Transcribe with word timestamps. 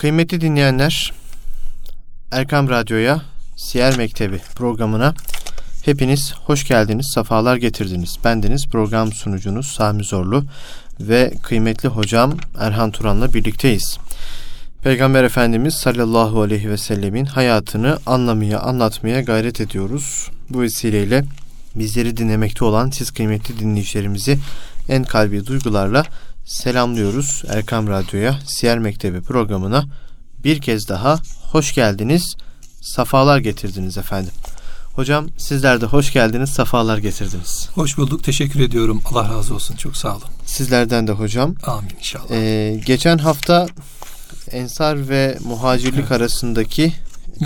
Kıymetli 0.00 0.40
dinleyenler, 0.40 1.12
Erkam 2.30 2.68
Radyo'ya, 2.68 3.22
Siyer 3.56 3.96
Mektebi 3.96 4.40
programına 4.54 5.14
hepiniz 5.84 6.34
hoş 6.34 6.68
geldiniz, 6.68 7.10
sefalar 7.14 7.56
getirdiniz. 7.56 8.16
Bendeniz 8.24 8.66
program 8.68 9.12
sunucunuz 9.12 9.66
Sami 9.66 10.04
Zorlu 10.04 10.44
ve 11.00 11.32
kıymetli 11.42 11.88
hocam 11.88 12.32
Erhan 12.58 12.90
Turan'la 12.90 13.34
birlikteyiz. 13.34 13.98
Peygamber 14.82 15.24
Efendimiz 15.24 15.74
sallallahu 15.74 16.42
aleyhi 16.42 16.70
ve 16.70 16.76
sellemin 16.76 17.24
hayatını 17.24 17.98
anlamaya, 18.06 18.60
anlatmaya 18.60 19.20
gayret 19.20 19.60
ediyoruz. 19.60 20.30
Bu 20.50 20.60
vesileyle 20.60 21.24
bizleri 21.74 22.16
dinlemekte 22.16 22.64
olan 22.64 22.90
siz 22.90 23.10
kıymetli 23.10 23.58
dinleyicilerimizi 23.58 24.38
en 24.88 25.04
kalbi 25.04 25.46
duygularla 25.46 26.04
selamlıyoruz. 26.44 27.42
Erkam 27.48 27.88
Radyo'ya, 27.88 28.38
Siyer 28.46 28.78
Mektebi 28.78 29.20
programına 29.20 29.84
bir 30.44 30.60
kez 30.60 30.88
daha 30.88 31.18
hoş 31.42 31.74
geldiniz, 31.74 32.36
safalar 32.80 33.38
getirdiniz 33.38 33.98
efendim. 33.98 34.32
Hocam 34.94 35.28
sizler 35.38 35.80
de 35.80 35.86
hoş 35.86 36.12
geldiniz, 36.12 36.50
safalar 36.50 36.98
getirdiniz. 36.98 37.68
Hoş 37.74 37.98
bulduk, 37.98 38.24
teşekkür 38.24 38.60
ediyorum. 38.60 39.02
Allah 39.04 39.28
razı 39.28 39.54
olsun, 39.54 39.76
çok 39.76 39.96
sağ 39.96 40.16
olun. 40.16 40.24
Sizlerden 40.46 41.06
de 41.06 41.12
hocam. 41.12 41.54
Amin 41.66 41.90
inşallah. 41.98 42.30
Ee, 42.30 42.80
geçen 42.86 43.18
hafta 43.18 43.66
Ensar 44.50 45.08
ve 45.08 45.38
muhacirlik 45.44 46.00
evet. 46.00 46.12
arasındaki 46.12 46.92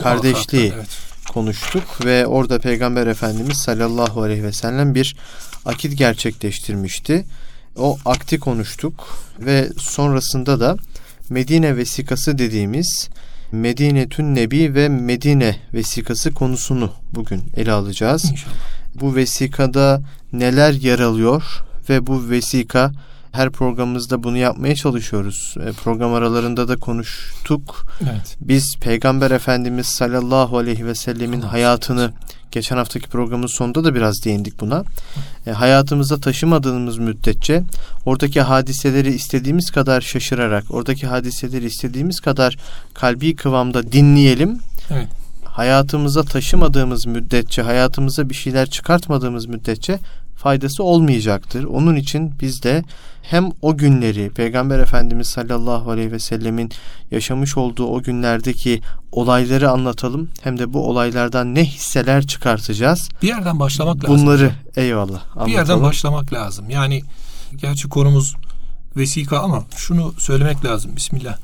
kardeşliği 0.02 0.72
evet. 0.76 0.88
konuştuk 1.32 2.04
ve 2.04 2.26
orada 2.26 2.58
Peygamber 2.58 3.06
Efendimiz 3.06 3.56
sallallahu 3.58 4.22
aleyhi 4.22 4.42
ve 4.44 4.52
sellem 4.52 4.94
bir 4.94 5.16
akit 5.64 5.98
gerçekleştirmişti. 5.98 7.24
O 7.76 7.98
akti 8.04 8.38
konuştuk 8.38 9.18
ve 9.38 9.68
sonrasında 9.78 10.60
da 10.60 10.76
Medine 11.30 11.76
vesikası 11.76 12.38
dediğimiz 12.38 13.08
Medine 13.52 14.08
Tün 14.08 14.34
Nebi 14.34 14.74
ve 14.74 14.88
Medine 14.88 15.56
vesikası 15.74 16.34
konusunu 16.34 16.92
bugün 17.14 17.42
ele 17.56 17.72
alacağız. 17.72 18.24
İnşallah. 18.30 18.54
Bu 18.94 19.14
vesikada 19.14 20.02
neler 20.32 20.72
yer 20.72 20.98
alıyor 20.98 21.42
ve 21.88 22.06
bu 22.06 22.30
vesika 22.30 22.92
her 23.32 23.50
programımızda 23.50 24.22
bunu 24.22 24.36
yapmaya 24.36 24.74
çalışıyoruz. 24.74 25.54
E, 25.66 25.72
program 25.72 26.14
aralarında 26.14 26.68
da 26.68 26.76
konuştuk. 26.76 27.86
Evet. 28.02 28.36
Biz 28.40 28.76
Peygamber 28.76 29.30
Efendimiz 29.30 29.86
sallallahu 29.86 30.58
aleyhi 30.58 30.86
ve 30.86 30.94
sellemin 30.94 31.40
hayatını. 31.40 32.12
Geçen 32.54 32.76
haftaki 32.76 33.08
programın 33.08 33.46
sonunda 33.46 33.84
da 33.84 33.94
biraz 33.94 34.24
değindik 34.24 34.60
buna. 34.60 34.84
E, 35.46 35.50
hayatımıza 35.50 36.20
taşımadığımız 36.20 36.98
müddetçe 36.98 37.62
oradaki 38.06 38.40
hadiseleri 38.40 39.14
istediğimiz 39.14 39.70
kadar 39.70 40.00
şaşırarak, 40.00 40.64
oradaki 40.70 41.06
hadiseleri 41.06 41.66
istediğimiz 41.66 42.20
kadar 42.20 42.56
kalbi 42.94 43.36
kıvamda 43.36 43.92
dinleyelim. 43.92 44.58
Evet 44.90 45.08
hayatımıza 45.54 46.22
taşımadığımız 46.22 47.06
müddetçe, 47.06 47.62
hayatımıza 47.62 48.30
bir 48.30 48.34
şeyler 48.34 48.70
çıkartmadığımız 48.70 49.46
müddetçe 49.46 49.98
faydası 50.36 50.82
olmayacaktır. 50.82 51.64
Onun 51.64 51.96
için 51.96 52.34
biz 52.40 52.62
de 52.62 52.84
hem 53.22 53.50
o 53.62 53.76
günleri 53.76 54.30
Peygamber 54.30 54.78
Efendimiz 54.78 55.26
sallallahu 55.26 55.90
aleyhi 55.90 56.12
ve 56.12 56.18
sellemin 56.18 56.70
yaşamış 57.10 57.56
olduğu 57.56 57.86
o 57.86 58.02
günlerdeki 58.02 58.80
olayları 59.12 59.70
anlatalım 59.70 60.28
hem 60.42 60.58
de 60.58 60.72
bu 60.72 60.88
olaylardan 60.88 61.54
ne 61.54 61.64
hisseler 61.64 62.26
çıkartacağız. 62.26 63.08
Bir 63.22 63.28
yerden 63.28 63.60
başlamak 63.60 64.04
lazım. 64.04 64.16
Bunları 64.16 64.52
eyvallah 64.76 65.22
anlatalım. 65.22 65.46
Bir 65.46 65.52
yerden 65.52 65.82
başlamak 65.82 66.32
lazım. 66.32 66.70
Yani 66.70 67.02
gerçi 67.56 67.88
konumuz 67.88 68.34
vesika 68.96 69.38
ama 69.38 69.64
şunu 69.76 70.14
söylemek 70.18 70.64
lazım. 70.64 70.96
Bismillah. 70.96 71.36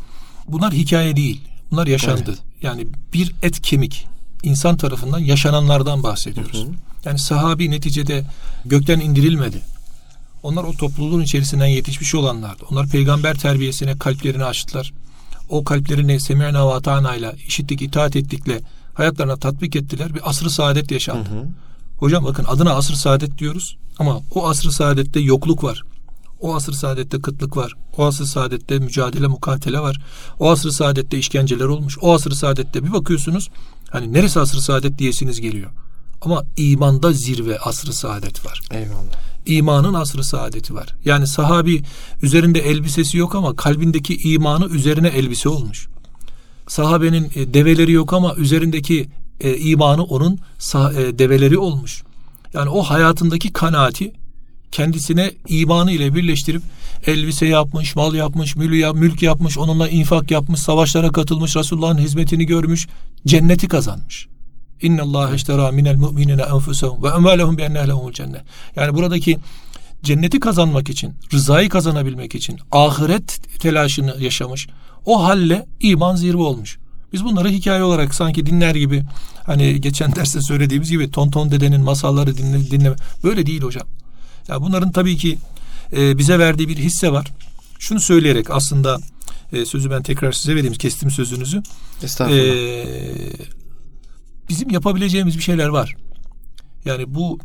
Bunlar 0.49 0.73
hikaye 0.73 1.17
değil. 1.17 1.41
Bunlar 1.71 1.87
yaşandı. 1.87 2.23
Evet. 2.27 2.39
Yani 2.63 2.87
bir 3.13 3.35
et 3.43 3.63
kemik 3.63 4.07
insan 4.43 4.77
tarafından 4.77 5.19
yaşananlardan 5.19 6.03
bahsediyoruz. 6.03 6.65
Hı 6.65 6.69
hı. 6.69 6.75
Yani 7.05 7.19
sahabi 7.19 7.71
neticede 7.71 8.25
gökten 8.65 9.01
indirilmedi. 9.01 9.62
Onlar 10.43 10.65
o 10.65 10.73
topluluğun 10.73 11.23
içerisinden 11.23 11.67
yetişmiş 11.67 12.15
olanlardı. 12.15 12.65
Onlar 12.71 12.89
peygamber 12.89 13.39
terbiyesine 13.39 13.99
kalplerini 13.99 14.45
açtılar. 14.45 14.93
O 15.49 15.65
kalplerini 15.65 16.21
semirna 16.21 16.69
ve 16.69 16.75
atana 16.75 17.17
ile 17.17 17.34
işittik, 17.47 17.83
itaat 17.83 18.17
ettikle 18.17 18.61
hayatlarına 18.95 19.37
tatbik 19.37 19.77
ettiler. 19.77 20.15
Bir 20.15 20.31
asr-ı 20.31 20.50
saadet 20.50 20.91
yaşandı. 20.91 21.31
Hı 21.31 21.34
hı. 21.34 21.47
Hocam 21.99 22.25
bakın 22.25 22.45
adına 22.45 22.75
asr-ı 22.75 22.97
saadet 22.97 23.39
diyoruz 23.39 23.77
ama 23.99 24.21
o 24.34 24.49
asr-ı 24.49 24.73
saadette 24.73 25.21
yokluk 25.21 25.65
var. 25.65 25.83
O 26.41 26.55
asr-ı 26.55 26.77
saadette 26.77 27.21
kıtlık 27.21 27.56
var. 27.56 27.75
O 27.97 28.05
asr-ı 28.05 28.27
saadette 28.27 28.78
mücadele, 28.78 29.27
mukatele 29.27 29.81
var. 29.81 30.01
O 30.39 30.51
asr-ı 30.51 30.73
saadette 30.73 31.19
işkenceler 31.19 31.65
olmuş. 31.65 31.99
O 32.01 32.15
asr-ı 32.15 32.37
saadette 32.37 32.84
bir 32.84 32.93
bakıyorsunuz 32.93 33.51
hani 33.91 34.12
neresi 34.12 34.41
asr-ı 34.41 34.62
saadet 34.62 34.99
diyesiniz 34.99 35.41
geliyor. 35.41 35.71
Ama 36.21 36.45
imanda 36.56 37.12
zirve 37.12 37.59
asr-ı 37.59 37.93
saadet 37.93 38.47
var. 38.47 38.61
Eyvallah 38.71 39.31
imanın 39.47 39.95
asrı 39.95 40.25
saadeti 40.25 40.75
var. 40.75 40.95
Yani 41.05 41.27
sahabi 41.27 41.83
üzerinde 42.23 42.61
elbisesi 42.61 43.19
yok 43.19 43.34
ama 43.34 43.56
kalbindeki 43.56 44.17
imanı 44.17 44.67
üzerine 44.67 45.09
elbise 45.09 45.49
olmuş. 45.49 45.89
Sahabenin 46.69 47.31
e, 47.34 47.55
develeri 47.55 47.93
yok 47.93 48.12
ama 48.12 48.34
üzerindeki 48.34 49.09
e, 49.41 49.56
imanı 49.56 50.05
onun 50.05 50.39
e, 50.75 51.19
develeri 51.19 51.59
olmuş. 51.59 52.03
Yani 52.53 52.69
o 52.69 52.83
hayatındaki 52.83 53.53
kanaati 53.53 54.12
kendisine 54.72 55.31
imanı 55.48 55.92
ile 55.92 56.14
birleştirip 56.14 56.62
elbise 57.06 57.47
yapmış, 57.47 57.97
mal 57.97 58.14
yapmış, 58.14 58.56
mülk, 58.56 58.94
mülk 58.94 59.22
yapmış, 59.22 59.58
onunla 59.58 59.88
infak 59.88 60.31
yapmış, 60.31 60.60
savaşlara 60.60 61.12
katılmış, 61.12 61.56
Resulullah'ın 61.56 61.98
hizmetini 61.98 62.47
görmüş, 62.47 62.88
cenneti 63.26 63.69
kazanmış. 63.69 64.28
İnna 64.82 65.03
Allah 65.03 65.34
iştera 65.34 65.70
minel 65.70 65.97
mu'minine 65.97 66.42
enfusahum 66.42 67.03
ve 67.03 67.08
emalehum 67.08 67.58
bi 67.58 67.62
enne 67.62 67.86
cennet. 68.12 68.42
Yani 68.76 68.94
buradaki 68.94 69.38
cenneti 70.03 70.41
kazanmak 70.41 70.88
için, 70.88 71.14
rızayı 71.32 71.69
kazanabilmek 71.69 72.34
için 72.34 72.58
ahiret 72.72 73.60
telaşını 73.60 74.16
yaşamış. 74.19 74.69
O 75.06 75.25
halle 75.25 75.66
iman 75.81 76.16
zirve 76.16 76.42
olmuş. 76.42 76.78
Biz 77.12 77.25
bunları 77.25 77.48
hikaye 77.48 77.82
olarak 77.82 78.14
sanki 78.14 78.47
dinler 78.47 78.75
gibi 78.75 79.02
hani 79.47 79.81
geçen 79.81 80.16
derste 80.16 80.41
söylediğimiz 80.41 80.91
gibi 80.91 81.10
Tonton 81.10 81.50
dedenin 81.50 81.81
masalları 81.81 82.37
dinle, 82.37 82.70
dinleme 82.70 82.97
böyle 83.25 83.47
değil 83.47 83.62
hocam. 83.62 83.87
Ya 84.49 84.62
bunların 84.62 84.93
tabii 84.93 85.17
ki 85.17 85.39
e, 85.93 86.19
bize 86.19 86.39
verdiği 86.39 86.69
bir 86.69 86.77
hisse 86.77 87.12
var. 87.12 87.27
Şunu 87.78 88.01
söyleyerek 88.01 88.51
aslında 88.51 89.01
e, 89.53 89.67
sözü 89.67 89.91
ben 89.91 90.03
tekrar 90.03 90.33
size 90.33 90.56
vereyim 90.56 90.75
kestim 90.75 91.11
sözünüzü. 91.11 91.62
Estağfurullah. 92.03 92.45
E, 92.45 92.87
bizim 94.49 94.71
yapabileceğimiz 94.71 95.37
bir 95.37 95.43
şeyler 95.43 95.69
var. 95.69 95.97
Yani 96.84 97.15
bu 97.15 97.39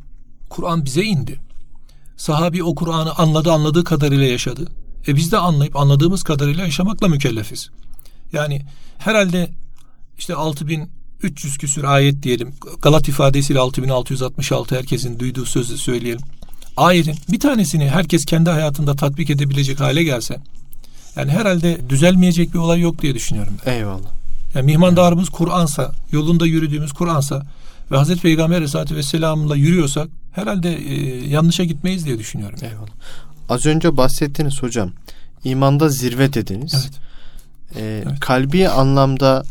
Kur'an 0.50 0.86
bize 0.86 1.04
indi. 1.04 1.40
Sahabi 2.18 2.64
o 2.64 2.76
Kur'an'ı 2.76 3.14
anladı, 3.14 3.52
anladığı 3.52 3.84
kadarıyla 3.84 4.26
yaşadı. 4.26 4.68
E 5.08 5.16
biz 5.16 5.32
de 5.32 5.38
anlayıp 5.38 5.76
anladığımız 5.76 6.24
kadarıyla 6.24 6.64
yaşamakla 6.64 7.08
mükellefiz. 7.08 7.70
Yani 8.34 8.66
herhalde 8.98 9.50
işte 10.18 10.36
6300 10.36 11.58
küsür 11.58 11.84
ayet 11.84 12.24
diyelim. 12.24 12.54
Galat 12.82 13.10
ifadesiyle 13.10 13.60
6666 13.60 14.76
herkesin 14.76 15.20
duyduğu 15.20 15.46
sözü 15.46 15.78
söyleyelim. 15.78 16.22
Ayetin 16.78 17.16
bir 17.32 17.40
tanesini 17.40 17.90
herkes 17.90 18.26
kendi 18.26 18.50
hayatında 18.50 18.96
tatbik 18.96 19.30
edebilecek 19.30 19.80
hale 19.80 20.04
gelse 20.04 20.38
yani 21.16 21.32
herhalde 21.32 21.90
düzelmeyecek 21.90 22.54
bir 22.54 22.60
olay 22.60 22.80
yok 22.80 23.02
diye 23.02 23.16
düşünüyorum. 23.16 23.54
Ben. 23.66 23.72
Eyvallah. 23.72 24.10
Yani 24.56 24.66
mihmandarımız 24.66 25.30
Kur'ansa, 25.30 25.92
yolunda 26.12 26.46
yürüdüğümüz 26.46 26.94
Kur'ansa 26.94 27.46
ve 27.92 27.98
Hazreti 27.98 28.22
Peygamber 28.22 28.56
Aleyhisselatü 28.56 28.96
Vesselam'la 28.96 29.56
yürüyorsak 29.56 30.08
herhalde 30.32 30.76
e, 30.76 30.94
yanlışa 31.30 31.64
gitmeyiz 31.64 32.06
diye 32.06 32.20
düşünüyorum. 32.20 32.60
Eyvallah. 32.62 32.90
Az 33.50 33.66
önce 33.66 33.98
bahsettiniz 33.98 34.64
hocam. 34.64 34.92
İmanda 35.44 35.90
zirve 35.90 36.34
dediniz. 36.34 36.74
Evet. 36.76 36.94
Ee, 37.76 38.04
evet. 38.08 38.20
Kalbi 38.20 38.70
anlamda 38.70 39.44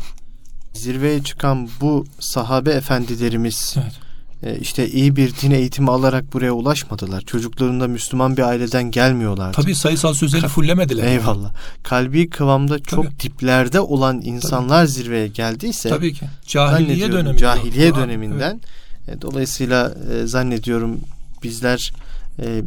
zirveye 0.73 1.23
çıkan 1.23 1.69
bu 1.81 2.05
sahabe 2.19 2.71
efendilerimiz 2.71 3.75
evet 3.77 4.04
işte 4.53 4.89
iyi 4.89 5.15
bir 5.15 5.33
din 5.41 5.51
eğitimi 5.51 5.91
alarak 5.91 6.33
buraya 6.33 6.51
ulaşmadılar. 6.51 7.21
Çocuklarında 7.21 7.87
Müslüman 7.87 8.37
bir 8.37 8.41
aileden 8.41 8.91
gelmiyorlar. 8.91 9.53
Tabii 9.53 9.75
sayısal 9.75 10.13
sözleri 10.13 10.47
fullemediler. 10.47 11.03
Eyvallah. 11.03 11.53
Kalbi 11.83 12.29
kıvamda 12.29 12.79
çok 12.79 13.05
Tabii. 13.05 13.19
diplerde 13.19 13.79
olan 13.79 14.21
insanlar 14.21 14.79
Tabii. 14.79 14.91
zirveye 14.91 15.27
geldiyse 15.27 15.89
Tabii 15.89 16.13
ki. 16.13 16.25
Cahiliye 16.47 17.11
dönemi. 17.11 17.37
Cahiliye 17.37 17.95
döneminden 17.95 18.61
evet. 19.07 19.21
dolayısıyla 19.21 19.93
e, 20.13 20.27
zannediyorum 20.27 20.99
bizler 21.43 21.93
e, 22.39 22.61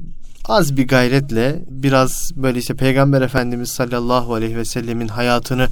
az 0.44 0.76
bir 0.76 0.88
gayretle 0.88 1.64
biraz 1.69 2.30
böyle 2.36 2.58
işte 2.58 2.75
Peygamber 2.75 3.22
Efendimiz 3.22 3.69
sallallahu 3.69 4.34
aleyhi 4.34 4.56
ve 4.56 4.64
sellemin 4.64 5.08
hayatını 5.08 5.69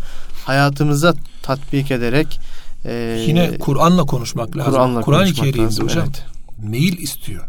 hayatımıza 0.46 1.14
tatbik 1.42 1.90
ederek 1.90 2.40
ee, 2.84 3.24
Yine 3.28 3.58
Kur'an'la 3.58 4.04
konuşmak 4.04 4.56
lazım. 4.56 4.72
Kur'an'la 4.72 5.00
Kur'an-ı 5.00 5.32
Kerim'de 5.32 5.82
hocam 5.82 6.04
evet. 6.04 6.24
meyil 6.58 6.98
istiyor. 6.98 7.44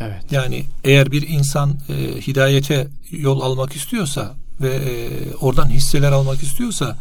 Evet. 0.00 0.22
Yani 0.30 0.64
eğer 0.84 1.12
bir 1.12 1.28
insan 1.28 1.78
e, 1.88 1.94
hidayete 2.20 2.88
yol 3.10 3.40
almak 3.40 3.76
istiyorsa 3.76 4.34
ve 4.60 4.74
e, 4.74 5.08
oradan 5.40 5.68
hisseler 5.68 6.12
almak 6.12 6.42
istiyorsa 6.42 6.96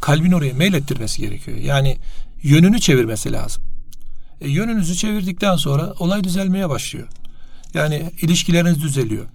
kalbin 0.00 0.32
oraya 0.32 0.54
meylettirmesi 0.54 1.22
gerekiyor. 1.22 1.56
Yani 1.56 1.98
yönünü 2.42 2.80
çevirmesi 2.80 3.32
lazım. 3.32 3.62
E, 4.40 4.48
yönünüzü 4.48 4.94
çevirdikten 4.94 5.56
sonra 5.56 5.92
olay 5.98 6.24
düzelmeye 6.24 6.68
başlıyor. 6.68 7.08
Yani 7.74 8.10
ilişkileriniz 8.22 8.82
düzeliyor. 8.82 9.26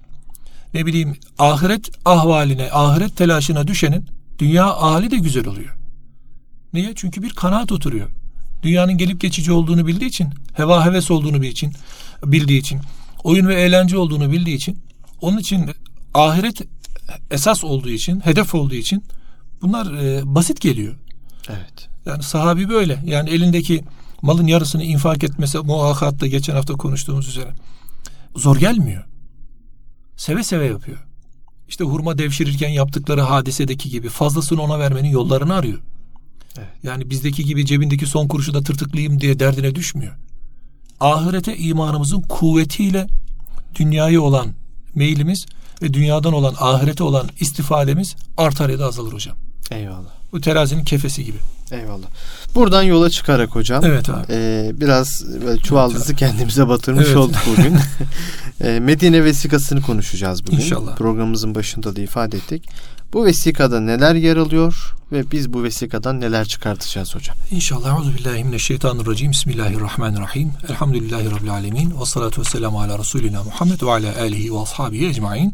Ne 0.73 0.85
bileyim 0.85 1.15
ahiret 1.39 1.89
ahvaline, 2.05 2.71
ahiret 2.71 3.17
telaşına 3.17 3.67
düşenin 3.67 4.05
dünya 4.39 4.81
hali 4.81 5.11
de 5.11 5.17
güzel 5.17 5.47
oluyor. 5.47 5.75
Niye? 6.77 6.93
Çünkü 6.95 7.23
bir 7.23 7.29
kanaat 7.29 7.71
oturuyor. 7.71 8.09
Dünyanın 8.63 8.97
gelip 8.97 9.21
geçici 9.21 9.51
olduğunu 9.51 9.87
bildiği 9.87 10.05
için, 10.05 10.29
heva 10.53 10.85
heves 10.85 11.11
olduğunu 11.11 11.35
bildiği 11.35 11.51
için, 11.51 11.73
bildiği 12.23 12.59
için, 12.59 12.79
oyun 13.23 13.47
ve 13.47 13.55
eğlence 13.55 13.97
olduğunu 13.97 14.31
bildiği 14.31 14.55
için, 14.55 14.79
onun 15.21 15.37
için 15.37 15.69
ahiret 16.13 16.61
esas 17.31 17.63
olduğu 17.63 17.89
için, 17.89 18.19
hedef 18.19 18.55
olduğu 18.55 18.75
için 18.75 19.03
bunlar 19.61 19.93
e, 19.93 20.35
basit 20.35 20.61
geliyor. 20.61 20.95
Evet. 21.49 21.89
Yani 22.05 22.23
sahabi 22.23 22.69
böyle. 22.69 23.03
Yani 23.05 23.29
elindeki 23.29 23.83
malın 24.21 24.47
yarısını 24.47 24.83
infak 24.83 25.23
etmesi 25.23 25.57
muakatta 25.57 26.27
geçen 26.27 26.55
hafta 26.55 26.73
konuştuğumuz 26.73 27.27
üzere 27.27 27.49
zor 28.35 28.57
gelmiyor. 28.57 29.03
Seve 30.17 30.43
seve 30.43 30.65
yapıyor. 30.65 30.97
İşte 31.69 31.83
hurma 31.83 32.17
devşirirken 32.17 32.69
yaptıkları 32.69 33.21
hadisedeki 33.21 33.89
gibi 33.89 34.09
fazlasını 34.09 34.61
ona 34.61 34.79
vermenin 34.79 35.09
yollarını 35.09 35.53
arıyor. 35.53 35.79
Yani 36.83 37.09
bizdeki 37.09 37.45
gibi 37.45 37.65
cebindeki 37.65 38.05
son 38.05 38.27
kuruşu 38.27 38.53
da 38.53 38.63
tırtıklayayım 38.63 39.21
diye 39.21 39.39
derdine 39.39 39.75
düşmüyor. 39.75 40.13
Ahirete 40.99 41.57
imanımızın 41.57 42.21
kuvvetiyle 42.21 43.07
dünyaya 43.75 44.21
olan 44.21 44.47
meylimiz 44.95 45.45
ve 45.81 45.93
dünyadan 45.93 46.33
olan 46.33 46.55
ahirete 46.59 47.03
olan 47.03 47.29
istifademiz 47.39 48.15
artar 48.37 48.69
ya 48.69 48.79
da 48.79 48.85
azalır 48.85 49.13
hocam. 49.13 49.37
Eyvallah. 49.71 50.17
Bu 50.31 50.41
terazinin 50.41 50.83
kefesi 50.83 51.25
gibi. 51.25 51.37
Eyvallah. 51.71 52.07
Buradan 52.55 52.83
yola 52.83 53.09
çıkarak 53.09 53.55
hocam. 53.55 53.85
Evet 53.85 54.09
abi. 54.09 54.25
E, 54.29 54.71
biraz 54.73 55.25
böyle 55.45 55.59
çuvaldızı 55.59 56.05
evet, 56.11 56.19
kendimize 56.19 56.67
batırmış 56.67 57.05
evet. 57.07 57.17
olduk 57.17 57.37
bugün. 57.47 57.77
e, 58.61 58.79
Medine 58.79 59.23
vesikasını 59.23 59.81
konuşacağız 59.81 60.47
bugün. 60.47 60.57
İnşallah. 60.57 60.95
Programımızın 60.95 61.55
başında 61.55 61.95
da 61.95 62.01
ifade 62.01 62.37
ettik. 62.37 62.69
Bu 63.13 63.25
vesikada 63.25 63.79
neler 63.79 64.15
yer 64.15 64.37
alıyor 64.37 64.95
ve 65.11 65.31
biz 65.31 65.53
bu 65.53 65.63
vesikadan 65.63 66.21
neler 66.21 66.45
çıkartacağız 66.45 67.15
hocam? 67.15 67.37
İnşallah. 67.51 67.97
Euzubillahimineşşeytanirracim. 67.97 69.31
Bismillahirrahmanirrahim. 69.31 70.51
Elhamdülillahi 70.69 71.31
Rabbil 71.31 71.51
alemin. 71.51 71.93
Ve 72.01 72.05
salatu 72.05 72.41
vesselamu 72.41 72.81
ala 72.81 72.99
Resulina 72.99 73.43
Muhammed 73.43 73.81
ve 73.81 73.91
ala 73.91 74.21
alihi 74.21 74.53
ve 74.53 74.59
ashabihi 74.59 75.07
ecmain. 75.07 75.53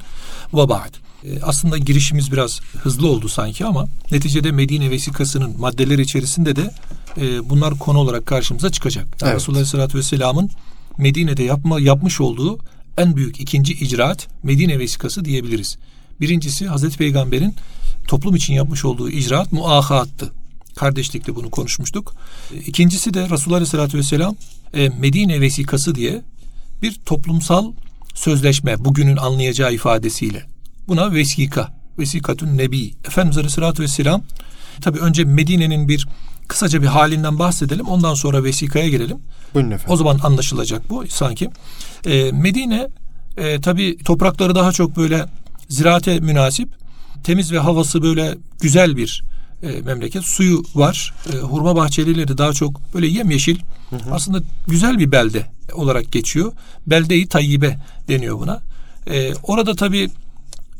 Ve 0.53 0.69
ba'd. 0.69 0.93
E, 1.23 1.41
aslında 1.41 1.77
girişimiz 1.77 2.31
biraz 2.31 2.59
hızlı 2.61 3.07
oldu 3.07 3.29
sanki 3.29 3.65
ama 3.65 3.87
neticede 4.11 4.51
Medine 4.51 4.89
vesikasının 4.89 5.59
maddeleri 5.59 6.01
içerisinde 6.01 6.55
de 6.55 6.71
e, 7.17 7.49
bunlar 7.49 7.79
konu 7.79 7.97
olarak 7.97 8.25
karşımıza 8.25 8.69
çıkacak. 8.69 9.05
Yani 9.21 9.29
evet. 9.29 9.35
Resulullah 9.35 9.57
Aleyhisselatü 9.57 9.97
Vesselam'ın 9.97 10.49
Medine'de 10.97 11.43
yapma, 11.43 11.79
yapmış 11.79 12.21
olduğu 12.21 12.59
en 12.97 13.15
büyük 13.15 13.39
ikinci 13.39 13.73
icraat 13.73 14.27
Medine 14.43 14.79
vesikası 14.79 15.25
diyebiliriz. 15.25 15.77
Birincisi 16.21 16.67
Hazreti 16.67 16.97
Peygamber'in 16.97 17.55
toplum 18.07 18.35
için 18.35 18.53
yapmış 18.53 18.85
olduğu 18.85 19.09
icraat 19.09 19.51
muahattı. 19.51 20.31
Kardeşlikte 20.75 21.35
bunu 21.35 21.49
konuşmuştuk. 21.49 22.15
İkincisi 22.65 23.13
de 23.13 23.29
Resulullah 23.29 23.57
Aleyhisselatü 23.57 23.97
Vesselam 23.97 24.35
e, 24.73 24.89
Medine 24.89 25.41
vesikası 25.41 25.95
diye 25.95 26.21
bir 26.81 26.99
toplumsal 27.05 27.71
sözleşme 28.15 28.85
bugünün 28.85 29.17
anlayacağı 29.17 29.73
ifadesiyle 29.73 30.45
Buna 30.87 31.13
vesika, 31.13 31.73
vesikatun 31.99 32.57
nebi. 32.57 32.93
Efendimiz 33.07 33.37
Aleyhisselatü 33.37 33.83
Vesselam 33.83 34.23
tabi 34.81 34.99
önce 34.99 35.23
Medine'nin 35.23 35.87
bir 35.87 36.07
kısaca 36.47 36.81
bir 36.81 36.87
halinden 36.87 37.39
bahsedelim. 37.39 37.87
Ondan 37.87 38.13
sonra 38.13 38.43
vesikaya 38.43 38.89
gelelim. 38.89 39.17
Buyurun 39.53 39.71
efendim. 39.71 39.93
O 39.93 39.97
zaman 39.97 40.19
anlaşılacak 40.23 40.89
bu 40.89 41.07
sanki. 41.07 41.49
E, 42.05 42.31
Medine 42.31 42.87
e, 43.37 43.61
tabi 43.61 43.97
toprakları 43.97 44.55
daha 44.55 44.71
çok 44.71 44.97
böyle 44.97 45.25
ziraate 45.73 46.19
münasip. 46.19 46.69
Temiz 47.23 47.51
ve 47.51 47.59
havası 47.59 48.01
böyle 48.03 48.37
güzel 48.61 48.97
bir 48.97 49.23
e, 49.63 49.81
memleket. 49.81 50.23
Suyu 50.23 50.63
var. 50.75 51.13
E, 51.33 51.37
hurma 51.37 51.75
bahçelileri 51.75 52.37
daha 52.37 52.53
çok 52.53 52.93
böyle 52.93 53.07
yemyeşil. 53.07 53.59
Hı 53.89 53.95
hı. 53.95 54.11
Aslında 54.11 54.41
güzel 54.67 54.99
bir 54.99 55.11
belde 55.11 55.45
olarak 55.73 56.11
geçiyor. 56.11 56.53
Belde-i 56.87 57.27
Tayyibe 57.27 57.77
deniyor 58.07 58.39
buna. 58.39 58.61
E, 59.07 59.33
orada 59.43 59.75
tabi 59.75 60.09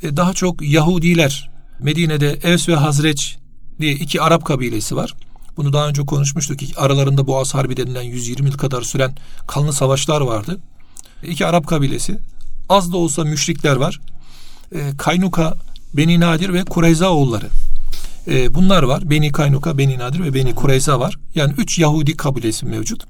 e, 0.04 0.18
daha 0.18 0.34
çok 0.34 0.62
Yahudiler 0.62 1.50
Medine'de 1.80 2.40
Evs 2.44 2.70
ve 2.70 2.76
Hazreç 2.76 3.38
diye 3.80 3.94
iki 3.94 4.22
Arap 4.22 4.46
kabilesi 4.46 4.96
var. 4.96 5.14
Bunu 5.58 5.74
daha 5.74 5.88
önce 5.88 6.02
konuşmuştuk. 6.02 6.60
Aralarında 6.78 7.28
Boğaz 7.28 7.54
Harbi 7.54 7.78
denilen 7.78 8.02
120 8.02 8.50
yıl 8.50 8.58
kadar 8.58 8.82
süren 8.82 9.16
kanlı 9.48 9.74
savaşlar 9.74 10.22
vardı. 10.22 10.60
İki 11.24 11.46
Arap 11.46 11.68
kabilesi. 11.68 12.20
Az 12.70 12.94
da 12.94 12.98
olsa 12.98 13.24
müşrikler 13.24 13.76
var. 13.76 14.00
E, 14.74 14.98
Kaynuka, 14.98 15.54
Beni 15.94 16.20
Nadir 16.20 16.54
ve 16.54 16.64
Kureyza 16.64 17.10
oğulları. 17.10 17.48
E, 18.28 18.54
bunlar 18.54 18.84
var. 18.84 19.10
Beni 19.10 19.32
Kaynuka, 19.32 19.78
Beni 19.78 19.98
Nadir 19.98 20.20
ve 20.20 20.34
Beni 20.34 20.56
Kureyza 20.56 21.00
var. 21.00 21.18
Yani 21.36 21.54
üç 21.58 21.80
Yahudi 21.80 22.18
kabilesi 22.18 22.66
mevcut. 22.66 23.04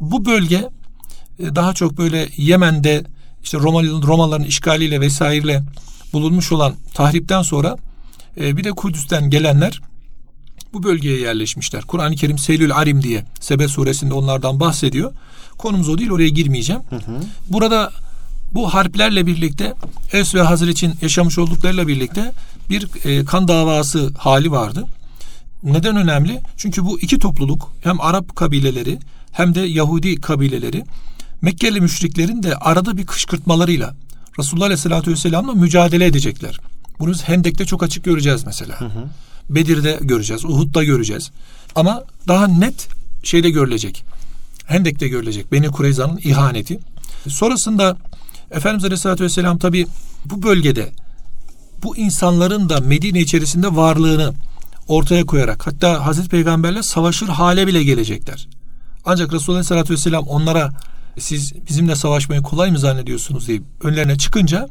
Bu 0.00 0.24
bölge 0.24 0.68
daha 1.38 1.74
çok 1.74 1.98
böyle 1.98 2.28
Yemen'de 2.36 3.04
işte 3.42 3.58
Romalı, 3.58 4.02
Romalıların 4.02 4.46
işgaliyle 4.46 5.00
vesaireyle 5.00 5.62
bulunmuş 6.12 6.52
olan 6.52 6.74
tahripten 6.94 7.42
sonra 7.42 7.76
e, 8.40 8.56
bir 8.56 8.64
de 8.64 8.70
Kudüs'ten 8.70 9.30
gelenler 9.30 9.80
bu 10.72 10.82
bölgeye 10.82 11.20
yerleşmişler. 11.20 11.82
Kur'an-ı 11.82 12.14
Kerim 12.14 12.38
Seylül 12.38 12.76
Arim 12.76 13.02
diye 13.02 13.24
Sebe 13.40 13.68
suresinde 13.68 14.14
onlardan 14.14 14.60
bahsediyor. 14.60 15.12
Konumuz 15.58 15.88
o 15.88 15.98
değil 15.98 16.10
oraya 16.10 16.28
girmeyeceğim. 16.28 16.82
Hı 16.90 16.96
hı. 16.96 17.20
Burada 17.48 17.92
bu 18.54 18.74
harplerle 18.74 19.26
birlikte 19.26 19.74
Es 20.12 20.34
ve 20.34 20.42
Hazır 20.42 20.68
için 20.68 20.94
yaşamış 21.02 21.38
olduklarıyla 21.38 21.88
birlikte 21.88 22.32
bir 22.70 22.88
e, 23.04 23.24
kan 23.24 23.48
davası 23.48 24.12
hali 24.18 24.50
vardı. 24.50 24.84
Neden 25.62 25.96
önemli? 25.96 26.40
Çünkü 26.56 26.84
bu 26.84 27.00
iki 27.00 27.18
topluluk 27.18 27.72
hem 27.82 28.00
Arap 28.00 28.36
kabileleri 28.36 28.98
hem 29.32 29.54
de 29.54 29.60
Yahudi 29.60 30.20
kabileleri 30.20 30.84
Mekkeli 31.44 31.80
müşriklerin 31.80 32.42
de 32.42 32.56
arada 32.56 32.96
bir 32.96 33.06
kışkırtmalarıyla 33.06 33.94
Resulullah 34.38 34.64
Aleyhisselatü 34.64 35.10
Vesselam'la 35.10 35.52
mücadele 35.52 36.06
edecekler. 36.06 36.60
Bunu 36.98 37.14
Hendek'te 37.14 37.64
çok 37.64 37.82
açık 37.82 38.04
göreceğiz 38.04 38.46
mesela. 38.46 38.80
Hı 38.80 38.84
hı. 38.84 39.08
Bedir'de 39.50 39.98
göreceğiz, 40.02 40.44
Uhud'da 40.44 40.84
göreceğiz. 40.84 41.30
Ama 41.74 42.02
daha 42.28 42.46
net 42.46 42.88
şeyde 43.22 43.50
görülecek. 43.50 44.04
Hendek'te 44.66 45.08
görülecek. 45.08 45.52
Beni 45.52 45.68
Kureyza'nın 45.68 46.20
ihaneti. 46.24 46.78
Sonrasında 47.28 47.96
Efendimiz 48.50 48.84
Aleyhisselatü 48.84 49.24
Vesselam 49.24 49.58
tabi 49.58 49.86
bu 50.24 50.42
bölgede 50.42 50.92
bu 51.82 51.96
insanların 51.96 52.68
da 52.68 52.80
Medine 52.80 53.20
içerisinde 53.20 53.76
varlığını 53.76 54.34
ortaya 54.88 55.26
koyarak 55.26 55.66
hatta 55.66 56.06
Hazreti 56.06 56.28
Peygamberle 56.28 56.82
savaşır 56.82 57.28
hale 57.28 57.66
bile 57.66 57.84
gelecekler. 57.84 58.48
Ancak 59.04 59.32
Resulullah 59.32 59.58
Aleyhisselatü 59.58 59.92
Vesselam 59.92 60.24
onlara 60.24 60.72
siz 61.18 61.52
bizimle 61.68 61.96
savaşmayı 61.96 62.42
kolay 62.42 62.70
mı 62.70 62.78
zannediyorsunuz 62.78 63.48
diye 63.48 63.60
önlerine 63.82 64.18
çıkınca 64.18 64.68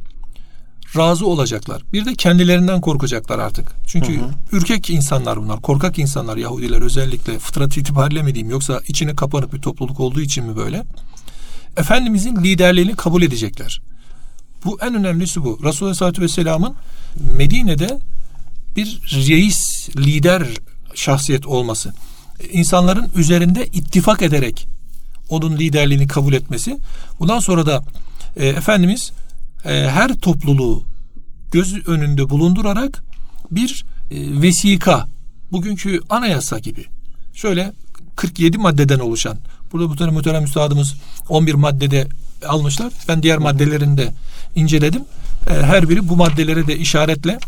razı 0.98 1.28
olacaklar. 1.28 1.84
Bir 1.94 2.06
de 2.06 2.16
kendilerinden 2.16 2.82
korkacaklar 2.82 3.40
artık. 3.40 3.72
Çünkü 3.88 4.20
hı 4.20 4.26
hı. 4.26 4.30
ürkek 4.52 4.90
insanlar 4.90 5.42
bunlar. 5.42 5.62
Korkak 5.62 6.00
insanlar 6.00 6.38
Yahudiler 6.38 6.82
özellikle 6.82 7.40
fıtrat 7.40 7.78
itibariyle 7.78 8.24
mi 8.24 8.36
diyeyim 8.36 8.52
yoksa 8.52 8.82
içine 8.88 9.16
kapanık 9.16 9.54
bir 9.54 9.62
topluluk 9.62 10.00
olduğu 10.00 10.22
için 10.22 10.46
mi 10.46 10.58
böyle? 10.58 10.84
Efendimizin 11.78 12.36
liderliğini 12.36 12.96
kabul 12.96 13.22
edecekler. 13.22 13.82
Bu 14.66 14.78
en 14.82 14.96
önemlisi 14.96 15.44
bu. 15.44 15.60
Resulullah 15.64 15.90
Aleyhisselatü 15.90 16.22
Vesselam'ın 16.22 16.76
Medine'de 17.38 18.00
bir 18.76 19.02
reis, 19.28 19.90
lider 19.98 20.48
şahsiyet 20.96 21.48
olması. 21.48 21.94
İnsanların 22.52 23.12
üzerinde 23.16 23.68
ittifak 23.68 24.22
ederek 24.22 24.68
onun 25.30 25.58
liderliğini 25.58 26.08
kabul 26.08 26.34
etmesi. 26.34 26.80
Bundan 27.20 27.40
sonra 27.40 27.66
da 27.66 27.84
e, 28.38 28.48
Efendimiz 28.48 29.12
e, 29.66 29.70
her 29.70 30.14
topluluğu 30.14 30.84
göz 31.52 31.88
önünde 31.88 32.30
bulundurarak 32.30 33.04
bir 33.52 33.86
e, 34.12 34.42
vesika, 34.42 35.08
bugünkü 35.52 36.00
anayasa 36.10 36.60
gibi 36.60 36.86
şöyle 37.34 37.74
47 38.16 38.58
maddeden 38.58 39.00
oluşan 39.00 39.38
burada 39.74 39.90
bu 39.90 39.96
tane 39.96 40.12
muhterem 40.12 40.44
üstadımız 40.44 40.94
11 41.30 41.54
maddede 41.54 42.08
almışlar. 42.48 42.94
Ben 43.08 43.24
diğer 43.24 43.38
maddelerini 43.38 43.98
de 43.98 44.12
inceledim. 44.56 45.02
E, 45.50 45.54
her 45.54 45.90
biri 45.90 46.10
bu 46.10 46.16
maddelere 46.16 46.68
de 46.68 46.78
işaretle 46.78 47.40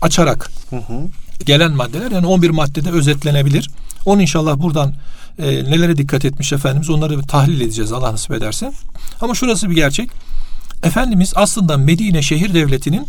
açarak 0.00 0.50
hı 0.70 0.76
hı. 0.76 1.06
gelen 1.44 1.72
maddeler 1.72 2.10
yani 2.10 2.26
11 2.26 2.50
maddede 2.50 2.90
özetlenebilir. 2.90 3.70
Onu 4.06 4.22
inşallah 4.22 4.58
buradan 4.58 4.94
e, 5.38 5.46
nelere 5.46 5.96
dikkat 5.96 6.24
etmiş 6.24 6.52
Efendimiz 6.52 6.90
onları 6.90 7.18
bir 7.18 7.22
tahlil 7.22 7.60
edeceğiz 7.60 7.92
Allah 7.92 8.12
nasip 8.12 8.32
ederse. 8.32 8.72
Ama 9.20 9.34
şurası 9.34 9.70
bir 9.70 9.74
gerçek. 9.74 10.10
Efendimiz 10.82 11.32
aslında 11.36 11.76
Medine 11.76 12.22
şehir 12.22 12.54
devletinin 12.54 13.06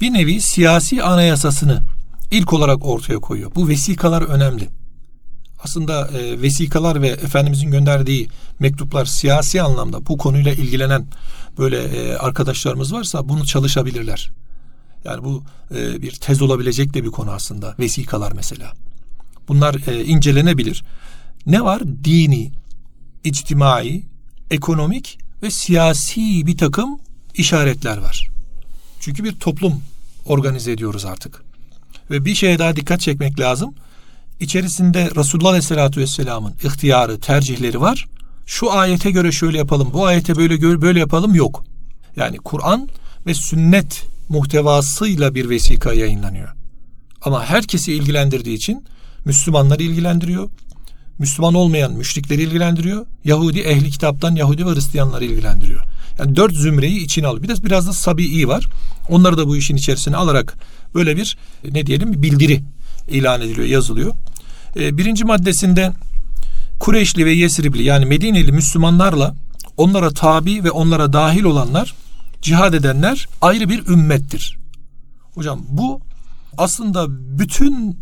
bir 0.00 0.12
nevi 0.12 0.40
siyasi 0.40 1.02
anayasasını 1.02 1.82
ilk 2.30 2.52
olarak 2.52 2.86
ortaya 2.86 3.18
koyuyor. 3.18 3.50
Bu 3.54 3.68
vesikalar 3.68 4.22
önemli. 4.22 4.68
Aslında 5.64 6.08
e, 6.08 6.42
vesikalar 6.42 7.02
ve 7.02 7.08
Efendimizin 7.08 7.70
gönderdiği 7.70 8.28
mektuplar 8.58 9.04
siyasi 9.04 9.62
anlamda 9.62 10.06
bu 10.06 10.18
konuyla 10.18 10.52
ilgilenen 10.52 11.06
böyle 11.58 11.82
e, 11.82 12.16
arkadaşlarımız 12.16 12.92
varsa 12.92 13.28
bunu 13.28 13.46
çalışabilirler. 13.46 14.30
Yani 15.04 15.24
bu 15.24 15.44
e, 15.74 16.02
bir 16.02 16.12
tez 16.12 16.42
olabilecek 16.42 16.94
de 16.94 17.04
bir 17.04 17.10
konu 17.10 17.30
aslında. 17.30 17.74
Vesikalar 17.78 18.32
mesela. 18.32 18.72
Bunlar 19.48 19.88
e, 19.88 20.04
incelenebilir. 20.04 20.84
Ne 21.46 21.64
var? 21.64 21.82
Dini, 22.04 22.52
içtimai, 23.24 24.02
ekonomik 24.50 25.18
ve 25.42 25.50
siyasi 25.50 26.46
bir 26.46 26.56
takım 26.56 26.98
işaretler 27.34 27.98
var. 27.98 28.28
Çünkü 29.00 29.24
bir 29.24 29.32
toplum 29.32 29.82
organize 30.24 30.72
ediyoruz 30.72 31.04
artık. 31.04 31.42
Ve 32.10 32.24
bir 32.24 32.34
şeye 32.34 32.58
daha 32.58 32.76
dikkat 32.76 33.00
çekmek 33.00 33.40
lazım. 33.40 33.74
İçerisinde 34.40 35.10
Resulullah 35.16 35.48
Aleyhisselatü 35.48 36.00
Vesselam'ın 36.00 36.54
ihtiyarı, 36.64 37.20
tercihleri 37.20 37.80
var. 37.80 38.06
Şu 38.46 38.72
ayete 38.72 39.10
göre 39.10 39.32
şöyle 39.32 39.58
yapalım, 39.58 39.90
bu 39.92 40.06
ayete 40.06 40.36
böyle 40.36 40.80
böyle 40.82 40.98
yapalım 40.98 41.34
yok. 41.34 41.64
Yani 42.16 42.36
Kur'an 42.36 42.88
ve 43.26 43.34
sünnet 43.34 44.06
muhtevasıyla 44.28 45.34
bir 45.34 45.48
vesika 45.48 45.92
yayınlanıyor. 45.92 46.48
Ama 47.22 47.44
herkesi 47.44 47.92
ilgilendirdiği 47.92 48.56
için 48.56 48.84
Müslümanları 49.24 49.82
ilgilendiriyor. 49.82 50.50
Müslüman 51.18 51.54
olmayan 51.54 51.92
müşrikleri 51.92 52.42
ilgilendiriyor. 52.42 53.06
Yahudi 53.24 53.60
ehli 53.60 53.90
kitaptan 53.90 54.34
Yahudi 54.34 54.66
ve 54.66 54.74
Hristiyanları 54.74 55.24
ilgilendiriyor. 55.24 55.84
Yani 56.18 56.36
dört 56.36 56.54
zümreyi 56.54 57.04
içine 57.04 57.26
alıyor. 57.26 57.42
Bir 57.42 57.48
de 57.48 57.64
biraz 57.64 57.86
da 57.86 57.92
Sabi'i 57.92 58.48
var. 58.48 58.66
Onları 59.08 59.38
da 59.38 59.48
bu 59.48 59.56
işin 59.56 59.76
içerisine 59.76 60.16
alarak 60.16 60.58
böyle 60.94 61.16
bir 61.16 61.38
ne 61.70 61.86
diyelim 61.86 62.22
bildiri 62.22 62.62
ilan 63.08 63.40
ediliyor, 63.40 63.66
yazılıyor. 63.66 64.14
Ee, 64.76 64.98
birinci 64.98 65.24
maddesinde 65.24 65.92
Kureyşli 66.80 67.26
ve 67.26 67.32
Yesribli 67.32 67.82
yani 67.82 68.06
Medineli 68.06 68.52
Müslümanlarla 68.52 69.34
onlara 69.76 70.10
tabi 70.10 70.64
ve 70.64 70.70
onlara 70.70 71.12
dahil 71.12 71.44
olanlar 71.44 71.94
cihad 72.42 72.72
edenler 72.72 73.28
ayrı 73.40 73.68
bir 73.68 73.86
ümmettir. 73.86 74.58
Hocam 75.34 75.60
bu 75.68 76.00
aslında 76.58 77.06
bütün 77.38 77.98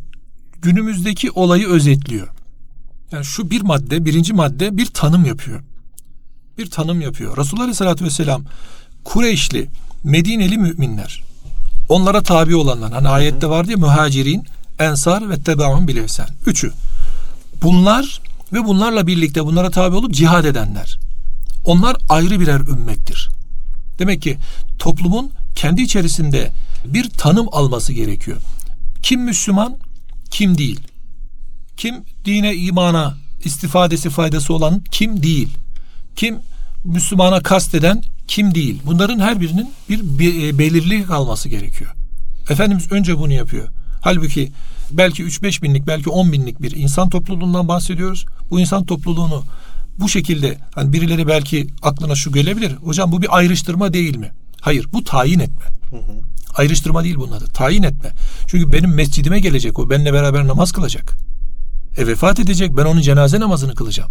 günümüzdeki 0.62 1.30
olayı 1.30 1.68
özetliyor. 1.68 2.28
Yani 3.12 3.24
şu 3.24 3.50
bir 3.50 3.62
madde, 3.62 4.04
birinci 4.04 4.32
madde 4.32 4.76
bir 4.76 4.86
tanım 4.86 5.24
yapıyor. 5.24 5.62
Bir 6.58 6.70
tanım 6.70 7.00
yapıyor. 7.00 7.36
Resulullah 7.36 7.62
Aleyhisselatü 7.62 8.04
Vesselam 8.04 8.44
Kureyşli, 9.04 9.70
Medineli 10.04 10.58
müminler. 10.58 11.22
Onlara 11.88 12.22
tabi 12.22 12.56
olanlar. 12.56 12.92
Hani 12.92 13.08
ayette 13.08 13.46
vardı 13.48 13.70
ya 13.70 13.76
muhacirin, 13.76 14.46
ensar 14.78 15.30
ve 15.30 15.42
tebaun 15.42 15.88
bilevsen. 15.88 16.28
Üçü. 16.46 16.72
Bunlar 17.62 18.20
ve 18.52 18.64
bunlarla 18.64 19.06
birlikte 19.06 19.44
bunlara 19.44 19.70
tabi 19.70 19.96
olup 19.96 20.14
cihad 20.14 20.44
edenler. 20.44 20.98
Onlar 21.64 21.96
ayrı 22.08 22.40
birer 22.40 22.60
ümmettir. 22.60 23.28
Demek 23.98 24.22
ki 24.22 24.38
toplumun 24.78 25.30
kendi 25.54 25.82
içerisinde 25.82 26.52
bir 26.84 27.10
tanım 27.10 27.48
alması 27.52 27.92
gerekiyor. 27.92 28.36
Kim 29.02 29.20
Müslüman, 29.20 29.76
kim 30.30 30.58
değil. 30.58 30.80
Kim 31.76 31.94
dine, 32.24 32.54
imana 32.54 33.14
istifadesi 33.44 34.10
faydası 34.10 34.54
olan 34.54 34.82
kim 34.90 35.22
değil. 35.22 35.48
Kim 36.16 36.38
Müslümana 36.84 37.40
kasteden 37.40 38.02
kim 38.28 38.54
değil. 38.54 38.82
Bunların 38.86 39.18
her 39.18 39.40
birinin 39.40 39.70
bir 39.88 40.48
e, 40.48 40.58
belirlilik 40.58 41.10
alması 41.10 41.48
gerekiyor. 41.48 41.90
Efendimiz 42.50 42.92
önce 42.92 43.18
bunu 43.18 43.32
yapıyor. 43.32 43.68
Halbuki 44.04 44.52
belki 44.90 45.24
3-5 45.24 45.62
binlik 45.62 45.86
belki 45.86 46.10
10 46.10 46.32
binlik 46.32 46.62
bir 46.62 46.76
insan 46.76 47.08
topluluğundan 47.08 47.68
bahsediyoruz. 47.68 48.26
Bu 48.50 48.60
insan 48.60 48.84
topluluğunu 48.84 49.42
bu 49.98 50.08
şekilde 50.08 50.58
hani 50.74 50.92
birileri 50.92 51.28
belki 51.28 51.66
aklına 51.82 52.14
şu 52.14 52.32
gelebilir. 52.32 52.72
Hocam 52.72 53.12
bu 53.12 53.22
bir 53.22 53.36
ayrıştırma 53.36 53.92
değil 53.92 54.16
mi? 54.16 54.32
Hayır 54.60 54.86
bu 54.92 55.04
tayin 55.04 55.38
etme. 55.38 55.64
Hı 55.90 55.96
hı. 55.96 56.20
Ayrıştırma 56.54 57.04
değil 57.04 57.16
bunun 57.16 57.32
adı. 57.32 57.46
Tayin 57.46 57.82
etme. 57.82 58.10
Çünkü 58.46 58.72
benim 58.72 58.94
mescidime 58.94 59.40
gelecek 59.40 59.78
o. 59.78 59.90
Benimle 59.90 60.12
beraber 60.12 60.46
namaz 60.46 60.72
kılacak. 60.72 61.16
E 61.98 62.06
vefat 62.06 62.40
edecek. 62.40 62.76
Ben 62.76 62.84
onun 62.84 63.00
cenaze 63.00 63.40
namazını 63.40 63.74
kılacağım. 63.74 64.10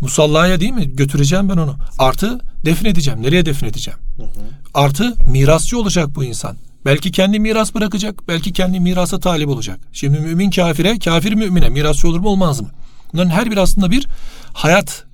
Musallaya 0.00 0.60
değil 0.60 0.72
mi? 0.72 0.96
Götüreceğim 0.96 1.48
ben 1.48 1.56
onu. 1.56 1.76
Artı 1.98 2.40
defnedeceğim. 2.64 3.22
Nereye 3.22 3.46
defnedeceğim? 3.46 4.00
Hı 4.16 4.22
hı. 4.22 4.28
Artı 4.74 5.14
mirasçı 5.30 5.78
olacak 5.78 6.08
bu 6.14 6.24
insan. 6.24 6.56
Belki 6.86 7.12
kendi 7.12 7.40
miras 7.40 7.74
bırakacak. 7.74 8.28
Belki 8.28 8.52
kendi 8.52 8.80
mirasa 8.80 9.20
talip 9.20 9.48
olacak. 9.48 9.80
Şimdi 9.92 10.20
mümin 10.20 10.50
kafire, 10.50 10.98
kafir 10.98 11.32
mümine 11.32 11.68
mirasçı 11.68 12.08
olur 12.08 12.20
mu 12.20 12.28
olmaz 12.28 12.60
mı? 12.60 12.68
Bunların 13.12 13.30
her 13.30 13.50
bir 13.50 13.56
aslında 13.56 13.90
bir 13.90 14.06
hayat. 14.52 15.04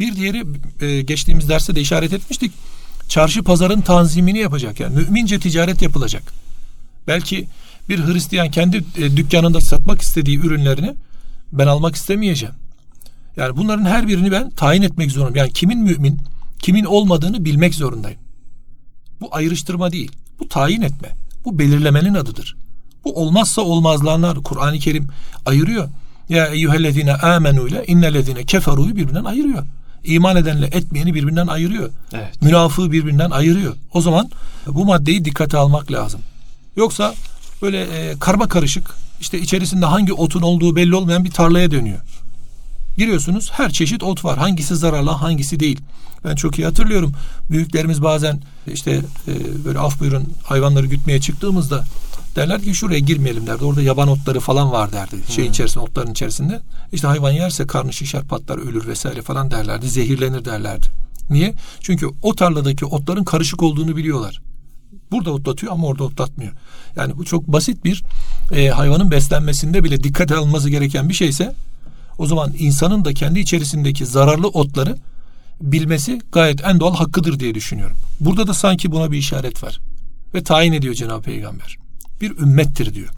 Bir 0.00 0.16
diğeri 0.16 0.44
e, 0.80 1.02
geçtiğimiz 1.02 1.48
derste 1.48 1.74
de 1.74 1.80
işaret 1.80 2.12
etmiştik. 2.12 2.52
Çarşı 3.08 3.42
pazarın 3.42 3.80
tanzimini 3.80 4.38
yapacak. 4.38 4.80
Yani 4.80 4.94
mümince 4.94 5.38
ticaret 5.38 5.82
yapılacak. 5.82 6.22
Belki 7.06 7.48
bir 7.88 8.06
Hristiyan 8.06 8.50
kendi 8.50 8.84
e, 8.96 9.16
dükkanında 9.16 9.60
satmak 9.60 10.02
istediği 10.02 10.38
ürünlerini 10.38 10.94
ben 11.52 11.66
almak 11.66 11.96
istemeyeceğim. 11.96 12.54
Yani 13.36 13.56
bunların 13.56 13.84
her 13.84 14.08
birini 14.08 14.32
ben 14.32 14.50
tayin 14.50 14.82
etmek 14.82 15.10
zorundayım. 15.10 15.36
Yani 15.36 15.52
kimin 15.52 15.78
mümin, 15.78 16.18
kimin 16.58 16.84
olmadığını 16.84 17.44
bilmek 17.44 17.74
zorundayım. 17.74 18.20
Bu 19.20 19.28
ayrıştırma 19.34 19.92
değil. 19.92 20.12
Bu 20.40 20.48
tayin 20.48 20.82
etme. 20.82 21.08
Bu 21.44 21.58
belirlemenin 21.58 22.14
adıdır. 22.14 22.56
Bu 23.04 23.22
olmazsa 23.22 23.62
olmazlarlar 23.62 24.42
Kur'an-ı 24.42 24.78
Kerim 24.78 25.08
ayırıyor. 25.46 25.88
Ya 26.28 26.46
eyyühellezine 26.46 27.14
amenu 27.14 27.68
ile 27.68 27.84
innellezine 27.86 28.44
keferu'yu 28.44 28.96
birbirinden 28.96 29.24
ayırıyor. 29.24 29.64
İman 30.04 30.36
edenle 30.36 30.66
etmeyeni 30.66 31.14
birbirinden 31.14 31.46
ayırıyor. 31.46 31.90
Evet. 32.12 32.42
Münafığı 32.42 32.92
birbirinden 32.92 33.30
ayırıyor. 33.30 33.74
O 33.92 34.00
zaman 34.00 34.30
bu 34.66 34.84
maddeyi 34.84 35.24
dikkate 35.24 35.56
almak 35.56 35.92
lazım. 35.92 36.20
Yoksa 36.76 37.14
böyle 37.62 37.82
e, 37.82 38.18
karma 38.20 38.48
karışık 38.48 38.94
işte 39.20 39.38
içerisinde 39.40 39.86
hangi 39.86 40.12
otun 40.12 40.42
olduğu 40.42 40.76
belli 40.76 40.94
olmayan 40.94 41.24
bir 41.24 41.30
tarlaya 41.30 41.70
dönüyor. 41.70 41.98
Giriyorsunuz 42.98 43.50
her 43.52 43.70
çeşit 43.70 44.02
ot 44.02 44.24
var. 44.24 44.38
Hangisi 44.38 44.76
zararlı 44.76 45.10
hangisi 45.10 45.60
değil. 45.60 45.80
Ben 46.24 46.34
çok 46.34 46.58
iyi 46.58 46.64
hatırlıyorum. 46.64 47.12
Büyüklerimiz 47.50 48.02
bazen 48.02 48.40
işte 48.72 48.90
e, 49.28 49.64
böyle 49.64 49.78
af 49.78 50.00
buyurun 50.00 50.24
hayvanları 50.42 50.86
gütmeye 50.86 51.20
çıktığımızda 51.20 51.84
derler 52.36 52.62
ki 52.62 52.74
şuraya 52.74 52.98
girmeyelim 52.98 53.46
derdi. 53.46 53.64
Orada 53.64 53.82
yaban 53.82 54.08
otları 54.08 54.40
falan 54.40 54.72
var 54.72 54.92
derdi. 54.92 55.16
Şey 55.28 55.44
hmm. 55.44 55.50
içerisinde 55.50 55.80
otların 55.80 56.10
içerisinde. 56.10 56.60
İşte 56.92 57.06
hayvan 57.06 57.30
yerse 57.30 57.66
karnı 57.66 57.92
şişer 57.92 58.24
patlar 58.24 58.58
ölür 58.58 58.86
vesaire 58.86 59.22
falan 59.22 59.50
derlerdi. 59.50 59.88
Zehirlenir 59.88 60.44
derlerdi. 60.44 60.86
Niye? 61.30 61.54
Çünkü 61.80 62.06
o 62.22 62.34
tarladaki 62.34 62.86
otların 62.86 63.24
karışık 63.24 63.62
olduğunu 63.62 63.96
biliyorlar. 63.96 64.40
Burada 65.10 65.30
otlatıyor 65.30 65.72
ama 65.72 65.86
orada 65.86 66.04
otlatmıyor. 66.04 66.52
Yani 66.96 67.18
bu 67.18 67.24
çok 67.24 67.48
basit 67.48 67.84
bir 67.84 68.02
e, 68.52 68.68
hayvanın 68.68 69.10
beslenmesinde 69.10 69.84
bile 69.84 70.02
dikkat 70.02 70.32
alınması 70.32 70.70
gereken 70.70 71.08
bir 71.08 71.14
şeyse 71.14 71.54
o 72.18 72.26
zaman 72.26 72.52
insanın 72.58 73.04
da 73.04 73.14
kendi 73.14 73.40
içerisindeki 73.40 74.06
zararlı 74.06 74.48
otları 74.48 74.96
bilmesi 75.60 76.20
gayet 76.32 76.64
en 76.64 76.80
doğal 76.80 76.94
hakkıdır 76.94 77.40
diye 77.40 77.54
düşünüyorum. 77.54 77.96
Burada 78.20 78.46
da 78.46 78.54
sanki 78.54 78.92
buna 78.92 79.12
bir 79.12 79.18
işaret 79.18 79.62
var. 79.62 79.80
Ve 80.34 80.42
tayin 80.42 80.72
ediyor 80.72 80.94
Cenab-ı 80.94 81.22
Peygamber. 81.22 81.76
Bir 82.20 82.38
ümmettir 82.38 82.94
diyor. 82.94 83.08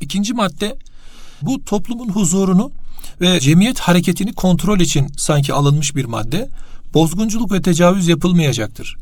İkinci 0.00 0.32
madde 0.32 0.76
bu 1.42 1.64
toplumun 1.64 2.08
huzurunu 2.08 2.72
ve 3.20 3.40
cemiyet 3.40 3.80
hareketini 3.80 4.32
kontrol 4.32 4.80
için 4.80 5.06
sanki 5.16 5.52
alınmış 5.52 5.96
bir 5.96 6.04
madde. 6.04 6.48
Bozgunculuk 6.94 7.52
ve 7.52 7.62
tecavüz 7.62 8.08
yapılmayacaktır. 8.08 8.96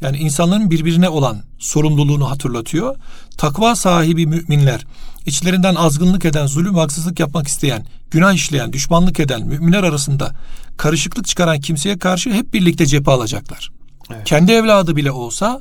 Yani 0.00 0.16
insanların 0.16 0.70
birbirine 0.70 1.08
olan 1.08 1.42
sorumluluğunu 1.58 2.30
hatırlatıyor. 2.30 2.96
Takva 3.36 3.76
sahibi 3.76 4.26
müminler, 4.26 4.86
içlerinden 5.26 5.74
azgınlık 5.74 6.24
eden, 6.24 6.46
zulüm 6.46 6.74
haksızlık 6.74 7.20
yapmak 7.20 7.48
isteyen, 7.48 7.86
günah 8.10 8.32
işleyen, 8.32 8.72
düşmanlık 8.72 9.20
eden 9.20 9.46
müminler 9.46 9.82
arasında 9.82 10.34
karışıklık 10.76 11.26
çıkaran 11.26 11.60
kimseye 11.60 11.98
karşı 11.98 12.32
hep 12.32 12.54
birlikte 12.54 12.86
cephe 12.86 13.10
alacaklar. 13.10 13.70
Evet. 14.10 14.24
Kendi 14.24 14.52
evladı 14.52 14.96
bile 14.96 15.10
olsa 15.10 15.60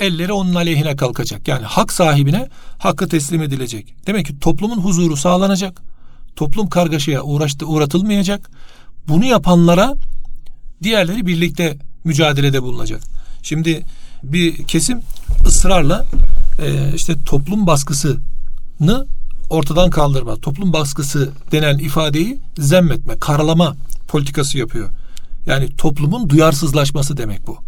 elleri 0.00 0.32
onun 0.32 0.54
aleyhine 0.54 0.96
kalkacak. 0.96 1.48
Yani 1.48 1.64
hak 1.64 1.92
sahibine 1.92 2.48
hakkı 2.78 3.08
teslim 3.08 3.42
edilecek. 3.42 3.94
Demek 4.06 4.26
ki 4.26 4.40
toplumun 4.40 4.78
huzuru 4.78 5.16
sağlanacak. 5.16 5.82
Toplum 6.36 6.68
kargaşaya 6.68 7.22
uğraştı, 7.22 7.66
uğratılmayacak. 7.66 8.50
Bunu 9.08 9.24
yapanlara 9.24 9.94
diğerleri 10.82 11.26
birlikte 11.26 11.78
mücadelede 12.04 12.62
bulunacak. 12.62 13.15
Şimdi 13.46 13.82
bir 14.22 14.64
kesim 14.64 15.00
ısrarla 15.46 16.06
e, 16.58 16.94
işte 16.94 17.14
toplum 17.26 17.66
baskısını 17.66 19.06
ortadan 19.50 19.90
kaldırma, 19.90 20.36
toplum 20.36 20.72
baskısı 20.72 21.30
denen 21.52 21.78
ifadeyi 21.78 22.38
zemmetme, 22.58 23.18
karalama 23.18 23.76
politikası 24.08 24.58
yapıyor. 24.58 24.88
Yani 25.46 25.76
toplumun 25.76 26.28
duyarsızlaşması 26.28 27.16
demek 27.16 27.46
bu. 27.46 27.58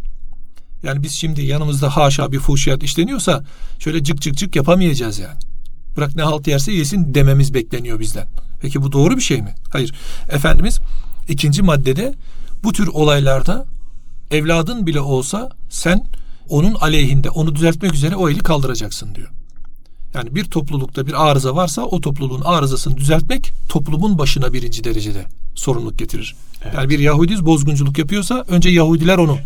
Yani 0.82 1.02
biz 1.02 1.12
şimdi 1.12 1.42
yanımızda 1.42 1.96
haşa 1.96 2.32
bir 2.32 2.38
fuhşiyat 2.38 2.82
işleniyorsa 2.82 3.44
şöyle 3.78 4.04
cık 4.04 4.20
cık 4.20 4.36
cık 4.36 4.56
yapamayacağız 4.56 5.18
yani. 5.18 5.38
Bırak 5.96 6.16
ne 6.16 6.22
halt 6.22 6.46
yerse 6.48 6.72
yesin 6.72 7.14
dememiz 7.14 7.54
bekleniyor 7.54 8.00
bizden. 8.00 8.28
Peki 8.60 8.82
bu 8.82 8.92
doğru 8.92 9.16
bir 9.16 9.22
şey 9.22 9.42
mi? 9.42 9.54
Hayır. 9.70 9.94
Efendimiz 10.30 10.78
ikinci 11.28 11.62
maddede 11.62 12.14
bu 12.64 12.72
tür 12.72 12.86
olaylarda 12.86 13.66
evladın 14.30 14.86
bile 14.86 15.00
olsa 15.00 15.50
sen 15.70 16.04
onun 16.48 16.74
aleyhinde 16.74 17.30
onu 17.30 17.54
düzeltmek 17.54 17.94
üzere 17.94 18.16
o 18.16 18.28
eli 18.28 18.38
kaldıracaksın 18.38 19.14
diyor. 19.14 19.28
Yani 20.14 20.34
bir 20.34 20.44
toplulukta 20.44 21.06
bir 21.06 21.28
arıza 21.28 21.56
varsa 21.56 21.82
o 21.82 22.00
topluluğun 22.00 22.40
arızasını 22.40 22.96
düzeltmek 22.96 23.52
toplumun 23.68 24.18
başına 24.18 24.52
birinci 24.52 24.84
derecede 24.84 25.26
sorumluluk 25.54 25.98
getirir. 25.98 26.36
Evet. 26.62 26.74
Yani 26.74 26.88
bir 26.88 26.98
Yahudi 26.98 27.46
bozgunculuk 27.46 27.98
yapıyorsa 27.98 28.44
önce 28.48 28.68
Yahudiler 28.70 29.18
onu 29.18 29.38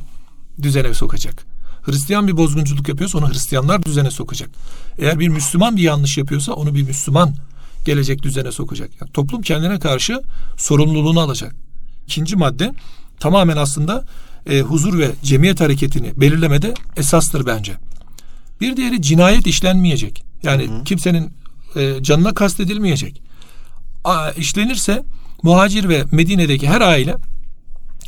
düzene 0.62 0.94
sokacak. 0.94 1.46
Hristiyan 1.82 2.28
bir 2.28 2.36
bozgunculuk 2.36 2.88
yapıyorsa 2.88 3.18
onu 3.18 3.30
Hristiyanlar 3.30 3.82
düzene 3.82 4.10
sokacak. 4.10 4.50
Eğer 4.98 5.18
bir 5.18 5.28
Müslüman 5.28 5.76
bir 5.76 5.82
yanlış 5.82 6.18
yapıyorsa 6.18 6.52
onu 6.52 6.74
bir 6.74 6.82
Müslüman 6.82 7.34
gelecek 7.84 8.22
düzene 8.22 8.52
sokacak. 8.52 8.90
Yani 9.00 9.12
toplum 9.12 9.42
kendine 9.42 9.78
karşı 9.78 10.22
sorumluluğunu 10.56 11.20
alacak. 11.20 11.54
İkinci 12.06 12.36
madde 12.36 12.74
tamamen 13.20 13.56
aslında 13.56 14.04
e, 14.46 14.60
huzur 14.60 14.98
ve 14.98 15.10
cemiyet 15.22 15.60
hareketini 15.60 16.12
belirlemede 16.16 16.74
esastır 16.96 17.46
bence. 17.46 17.72
Bir 18.60 18.76
diğeri 18.76 19.02
cinayet 19.02 19.46
işlenmeyecek. 19.46 20.24
Yani 20.42 20.68
hı 20.68 20.74
hı. 20.74 20.84
kimsenin 20.84 21.32
e, 21.76 22.02
canına 22.02 22.34
kastedilmeyecek. 22.34 23.22
A, 24.04 24.30
işlenirse 24.30 25.02
muhacir 25.42 25.88
ve 25.88 26.04
Medine'deki 26.12 26.68
her 26.68 26.80
aile 26.80 27.16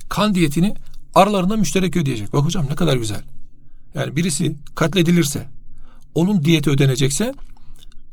kan 0.09 0.35
diyetini 0.35 0.75
aralarında 1.15 1.57
müşterek 1.57 1.97
ödeyecek. 1.97 2.33
Bak 2.33 2.45
hocam 2.45 2.67
ne 2.71 2.75
kadar 2.75 2.97
güzel. 2.97 3.23
Yani 3.95 4.17
birisi 4.17 4.57
katledilirse 4.75 5.47
onun 6.15 6.45
diyeti 6.45 6.71
ödenecekse 6.71 7.35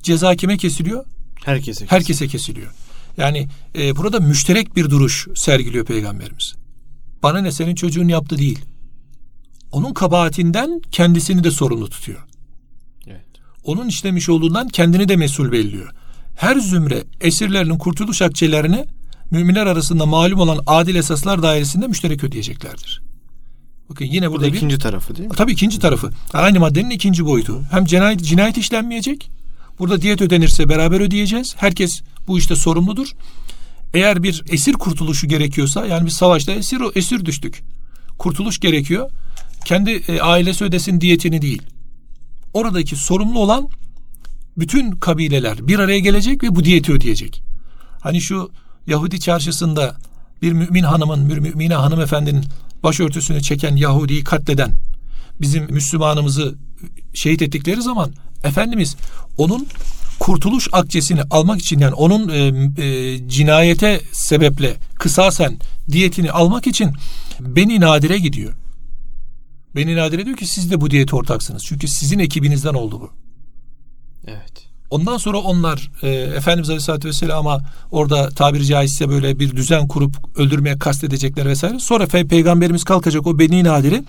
ceza 0.03 0.35
kime 0.35 0.57
kesiliyor? 0.57 1.05
Herkese. 1.45 1.85
Herkese 1.85 2.27
kesiliyor. 2.27 2.71
Yani 3.17 3.47
e, 3.75 3.95
burada 3.95 4.19
müşterek 4.19 4.75
bir 4.75 4.89
duruş 4.89 5.27
sergiliyor 5.35 5.85
peygamberimiz. 5.85 6.55
Bana 7.23 7.41
ne 7.41 7.51
senin 7.51 7.75
çocuğun 7.75 8.07
yaptı 8.07 8.37
değil. 8.37 8.59
Onun 9.71 9.93
kabahatinden 9.93 10.81
kendisini 10.91 11.43
de 11.43 11.51
sorumlu 11.51 11.89
tutuyor. 11.89 12.19
Evet. 13.07 13.25
Onun 13.63 13.87
işlemiş 13.87 14.29
olduğundan 14.29 14.67
kendini 14.67 15.09
de 15.09 15.15
mesul 15.15 15.51
belliyor. 15.51 15.89
Her 16.35 16.55
zümre 16.55 17.03
esirlerinin 17.21 17.77
kurtuluş 17.77 18.21
akçelerini 18.21 18.85
müminler 19.31 19.65
arasında 19.65 20.05
malum 20.05 20.39
olan 20.39 20.59
adil 20.67 20.95
esaslar 20.95 21.43
dairesinde 21.43 21.87
müşterek 21.87 22.23
ödeyeceklerdir. 22.23 23.01
Bakın 23.89 24.05
yine 24.05 24.31
burada, 24.31 24.43
burada 24.43 24.55
ikinci 24.55 24.77
tarafı 24.77 25.15
değil 25.15 25.29
mi? 25.29 25.35
Tabii 25.35 25.51
ikinci 25.51 25.79
tarafı. 25.79 26.09
Aynı 26.33 26.59
maddenin 26.59 26.89
ikinci 26.89 27.25
boyutu. 27.25 27.61
Hem 27.71 27.85
cinayet, 27.85 28.23
cinayet 28.23 28.57
işlenmeyecek. 28.57 29.31
Burada 29.79 30.01
diyet 30.01 30.21
ödenirse 30.21 30.69
beraber 30.69 30.99
ödeyeceğiz. 30.99 31.55
Herkes 31.57 32.01
bu 32.27 32.37
işte 32.37 32.55
sorumludur. 32.55 33.11
Eğer 33.93 34.23
bir 34.23 34.43
esir 34.49 34.73
kurtuluşu 34.73 35.27
gerekiyorsa 35.27 35.85
yani 35.85 36.05
bir 36.05 36.11
savaşta 36.11 36.51
esir 36.51 36.81
esir 36.95 37.25
düştük. 37.25 37.63
Kurtuluş 38.17 38.59
gerekiyor. 38.59 39.09
Kendi 39.65 39.91
e, 39.91 40.21
ailesi 40.21 40.63
ödesin 40.63 41.01
diyetini 41.01 41.41
değil. 41.41 41.61
Oradaki 42.53 42.95
sorumlu 42.95 43.39
olan 43.39 43.69
bütün 44.57 44.91
kabileler 44.91 45.67
bir 45.67 45.79
araya 45.79 45.99
gelecek 45.99 46.43
ve 46.43 46.55
bu 46.55 46.63
diyeti 46.63 46.91
ödeyecek. 46.91 47.43
Hani 48.01 48.21
şu 48.21 48.51
Yahudi 48.87 49.19
çarşısında 49.19 49.97
bir 50.41 50.53
mümin 50.53 50.83
hanımın, 50.83 51.29
bir 51.29 51.37
mümine 51.37 51.75
hanımefendinin 51.75 52.45
başörtüsünü 52.83 53.41
çeken 53.41 53.75
Yahudi'yi 53.75 54.23
katleden 54.23 54.73
bizim 55.41 55.63
Müslümanımızı 55.63 56.55
şehit 57.13 57.41
ettikleri 57.41 57.81
zaman 57.81 58.13
Efendimiz 58.43 58.95
onun 59.37 59.67
kurtuluş 60.21 60.67
akçesini 60.71 61.21
almak 61.31 61.59
için 61.59 61.79
yani 61.79 61.93
onun 61.93 62.29
e, 62.29 62.37
e, 62.85 63.29
cinayete 63.29 64.01
sebeple 64.11 64.75
kısasen 64.95 65.59
diyetini 65.91 66.31
almak 66.31 66.67
için 66.67 66.91
Beni 67.39 67.79
Nadir'e 67.79 68.17
gidiyor. 68.17 68.53
Beni 69.75 69.95
Nadir'e 69.95 70.25
diyor 70.25 70.37
ki 70.37 70.47
siz 70.47 70.71
de 70.71 70.81
bu 70.81 70.91
diyete 70.91 71.15
ortaksınız. 71.15 71.65
Çünkü 71.65 71.87
sizin 71.87 72.19
ekibinizden 72.19 72.73
oldu 72.73 73.01
bu. 73.01 73.09
Evet. 74.27 74.67
Ondan 74.89 75.17
sonra 75.17 75.37
onlar 75.37 75.91
e, 76.01 76.09
Efendimiz 76.09 76.69
Aleyhisselatü 76.69 77.07
Vesselam'a 77.07 77.59
orada 77.91 78.29
tabiri 78.29 78.65
caizse 78.65 79.09
böyle 79.09 79.39
bir 79.39 79.55
düzen 79.55 79.87
kurup 79.87 80.15
öldürmeye 80.39 80.79
kastedecekler 80.79 81.45
vesaire. 81.45 81.79
Sonra 81.79 82.07
Fe, 82.07 82.27
Peygamberimiz 82.27 82.83
kalkacak 82.83 83.27
o 83.27 83.39
Beni 83.39 83.63
Nadir'i 83.63 84.03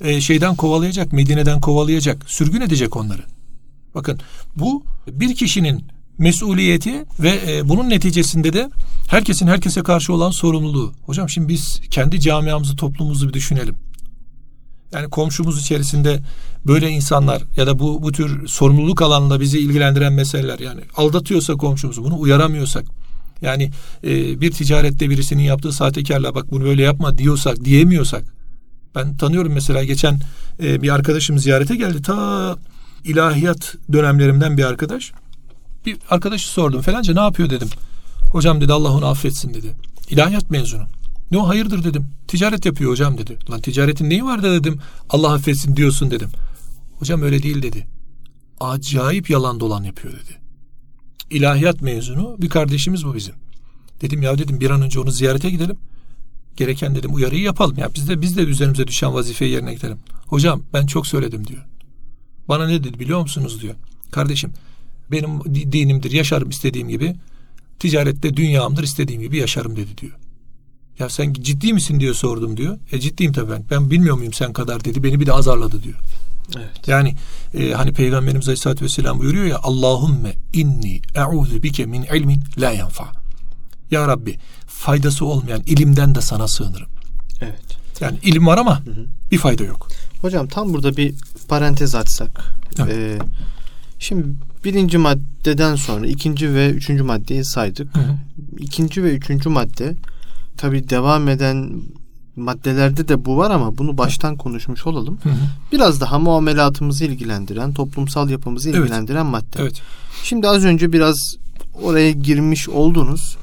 e, 0.00 0.20
şeyden 0.20 0.54
kovalayacak, 0.54 1.12
Medine'den 1.12 1.60
kovalayacak, 1.60 2.30
sürgün 2.30 2.60
edecek 2.60 2.96
onları. 2.96 3.33
Bakın 3.94 4.20
bu 4.56 4.84
bir 5.08 5.34
kişinin 5.34 5.84
mesuliyeti 6.18 7.04
ve 7.20 7.40
e, 7.48 7.68
bunun 7.68 7.90
neticesinde 7.90 8.52
de 8.52 8.70
herkesin 9.08 9.46
herkese 9.46 9.82
karşı 9.82 10.12
olan 10.12 10.30
sorumluluğu. 10.30 10.92
Hocam 11.06 11.28
şimdi 11.28 11.48
biz 11.48 11.80
kendi 11.90 12.20
camiamızı, 12.20 12.76
toplumumuzu 12.76 13.28
bir 13.28 13.32
düşünelim. 13.32 13.74
Yani 14.92 15.10
komşumuz 15.10 15.60
içerisinde 15.60 16.20
böyle 16.66 16.90
insanlar 16.90 17.42
ya 17.56 17.66
da 17.66 17.78
bu 17.78 18.02
bu 18.02 18.12
tür 18.12 18.48
sorumluluk 18.48 19.02
alanında 19.02 19.40
bizi 19.40 19.58
ilgilendiren 19.58 20.12
meseleler 20.12 20.58
yani 20.58 20.80
aldatıyorsa 20.96 21.54
komşumuzu 21.54 22.04
bunu 22.04 22.18
uyaramıyorsak 22.18 22.84
yani 23.42 23.70
e, 24.04 24.40
bir 24.40 24.50
ticarette 24.50 25.10
birisinin 25.10 25.42
yaptığı 25.42 25.72
sahtekarla 25.72 26.34
bak 26.34 26.50
bunu 26.50 26.64
böyle 26.64 26.82
yapma 26.82 27.18
diyorsak 27.18 27.64
diyemiyorsak 27.64 28.24
ben 28.94 29.16
tanıyorum 29.16 29.52
mesela 29.52 29.84
geçen 29.84 30.20
e, 30.62 30.82
bir 30.82 30.94
arkadaşım 30.94 31.38
ziyarete 31.38 31.76
geldi 31.76 32.02
ta 32.02 32.56
ilahiyat 33.04 33.74
dönemlerimden 33.92 34.58
bir 34.58 34.64
arkadaş 34.64 35.12
bir 35.86 35.96
arkadaşı 36.10 36.48
sordum 36.48 36.82
falanca 36.82 37.14
ne 37.14 37.20
yapıyor 37.20 37.50
dedim 37.50 37.68
hocam 38.32 38.60
dedi 38.60 38.72
Allah 38.72 38.92
onu 38.92 39.06
affetsin 39.06 39.54
dedi 39.54 39.74
ilahiyat 40.10 40.50
mezunu 40.50 40.86
ne 41.30 41.38
o 41.38 41.48
hayırdır 41.48 41.84
dedim. 41.84 42.06
Ticaret 42.28 42.66
yapıyor 42.66 42.90
hocam 42.90 43.18
dedi. 43.18 43.38
Lan 43.50 43.60
ticaretin 43.60 44.10
neyi 44.10 44.24
var 44.24 44.42
dedim. 44.42 44.78
Allah 45.10 45.32
affetsin 45.32 45.76
diyorsun 45.76 46.10
dedim. 46.10 46.30
Hocam 46.98 47.22
öyle 47.22 47.42
değil 47.42 47.62
dedi. 47.62 47.86
Acayip 48.60 49.30
yalan 49.30 49.60
dolan 49.60 49.84
yapıyor 49.84 50.14
dedi. 50.14 50.38
İlahiyat 51.30 51.82
mezunu 51.82 52.36
bir 52.38 52.48
kardeşimiz 52.48 53.06
bu 53.06 53.14
bizim. 53.14 53.34
Dedim 54.00 54.22
ya 54.22 54.38
dedim 54.38 54.60
bir 54.60 54.70
an 54.70 54.82
önce 54.82 55.00
onu 55.00 55.10
ziyarete 55.10 55.50
gidelim. 55.50 55.76
Gereken 56.56 56.94
dedim 56.94 57.14
uyarıyı 57.14 57.42
yapalım. 57.42 57.78
Ya 57.78 57.88
biz 57.94 58.08
de 58.08 58.20
biz 58.20 58.36
de 58.36 58.42
üzerimize 58.42 58.86
düşen 58.86 59.14
vazifeyi 59.14 59.52
yerine 59.52 59.72
getirelim. 59.72 59.98
Hocam 60.26 60.62
ben 60.72 60.86
çok 60.86 61.06
söyledim 61.06 61.46
diyor. 61.46 61.62
Bana 62.48 62.66
ne 62.66 62.84
dedi 62.84 63.00
biliyor 63.00 63.20
musunuz 63.20 63.62
diyor. 63.62 63.74
Kardeşim 64.10 64.52
benim 65.10 65.54
dinimdir 65.72 66.12
yaşarım 66.12 66.50
istediğim 66.50 66.88
gibi. 66.88 67.14
Ticarette 67.78 68.36
dünyamdır 68.36 68.82
istediğim 68.82 69.22
gibi 69.22 69.36
yaşarım 69.36 69.76
dedi 69.76 69.98
diyor. 69.98 70.12
Ya 70.98 71.08
sen 71.08 71.32
ciddi 71.32 71.72
misin 71.72 72.00
diyor 72.00 72.14
sordum 72.14 72.56
diyor. 72.56 72.78
E 72.92 73.00
ciddiyim 73.00 73.32
tabii 73.32 73.50
ben. 73.50 73.64
Ben 73.70 73.90
bilmiyor 73.90 74.16
muyum 74.16 74.32
sen 74.32 74.52
kadar 74.52 74.84
dedi. 74.84 75.02
Beni 75.02 75.20
bir 75.20 75.26
de 75.26 75.32
azarladı 75.32 75.82
diyor. 75.82 75.98
Evet. 76.56 76.88
Yani 76.88 77.14
e, 77.54 77.72
hani 77.72 77.92
Peygamberimiz 77.92 78.48
Aleyhisselatü 78.48 78.84
Vesselam 78.84 79.18
buyuruyor 79.18 79.44
ya 79.44 79.58
Allahümme 79.62 80.32
inni 80.52 81.00
e'udhu 81.14 81.62
bike 81.62 81.86
min 81.86 82.02
ilmin 82.02 82.40
la 82.58 82.70
yanfa. 82.70 83.12
Ya 83.90 84.08
Rabbi 84.08 84.38
faydası 84.66 85.24
olmayan 85.24 85.62
ilimden 85.66 86.14
de 86.14 86.20
sana 86.20 86.48
sığınırım. 86.48 86.88
Evet. 87.40 87.83
Yani 88.00 88.18
ilim 88.22 88.46
var 88.46 88.58
ama 88.58 88.80
hı 88.80 88.90
hı. 88.90 89.06
bir 89.32 89.38
fayda 89.38 89.64
yok. 89.64 89.88
Hocam 90.20 90.46
tam 90.46 90.74
burada 90.74 90.96
bir 90.96 91.14
parantez 91.48 91.94
açsak. 91.94 92.54
Evet. 92.78 92.96
Ee, 92.96 93.18
şimdi 93.98 94.26
birinci 94.64 94.98
maddeden 94.98 95.74
sonra 95.74 96.06
ikinci 96.06 96.54
ve 96.54 96.70
üçüncü 96.70 97.02
maddeyi 97.02 97.44
saydık. 97.44 97.96
Hı 97.96 98.00
hı. 98.00 98.16
İkinci 98.58 99.02
ve 99.04 99.14
üçüncü 99.14 99.48
madde 99.48 99.94
tabi 100.56 100.88
devam 100.88 101.28
eden 101.28 101.70
maddelerde 102.36 103.08
de 103.08 103.24
bu 103.24 103.36
var 103.36 103.50
ama 103.50 103.78
bunu 103.78 103.98
baştan 103.98 104.36
konuşmuş 104.36 104.86
olalım. 104.86 105.18
Hı 105.22 105.28
hı. 105.28 105.34
Biraz 105.72 106.00
daha 106.00 106.18
muamelatımızı 106.18 107.04
ilgilendiren, 107.04 107.74
toplumsal 107.74 108.30
yapımızı 108.30 108.70
ilgilendiren 108.70 109.22
evet. 109.22 109.32
madde. 109.32 109.62
Evet. 109.62 109.82
Şimdi 110.22 110.48
az 110.48 110.64
önce 110.64 110.92
biraz 110.92 111.36
oraya 111.82 112.10
girmiş 112.10 112.68
oldunuz. 112.68 113.36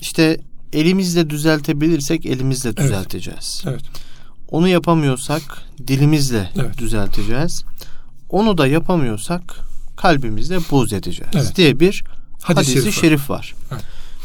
İşte 0.00 0.40
elimizle 0.72 1.30
düzeltebilirsek 1.30 2.26
elimizle 2.26 2.76
düzelteceğiz. 2.76 3.62
Evet. 3.66 3.80
evet. 3.80 4.02
Onu 4.50 4.68
yapamıyorsak 4.68 5.42
dilimizle 5.86 6.50
evet. 6.56 6.78
düzelteceğiz. 6.78 7.64
Onu 8.30 8.58
da 8.58 8.66
yapamıyorsak 8.66 9.60
kalbimizle 9.96 10.58
buz 10.70 10.92
edeceğiz 10.92 11.32
evet. 11.34 11.56
diye 11.56 11.80
bir 11.80 12.04
hadisi, 12.42 12.70
hadisi 12.70 12.92
şerif, 12.92 13.00
şerif 13.00 13.30
var. 13.30 13.54
Evet. 13.72 13.82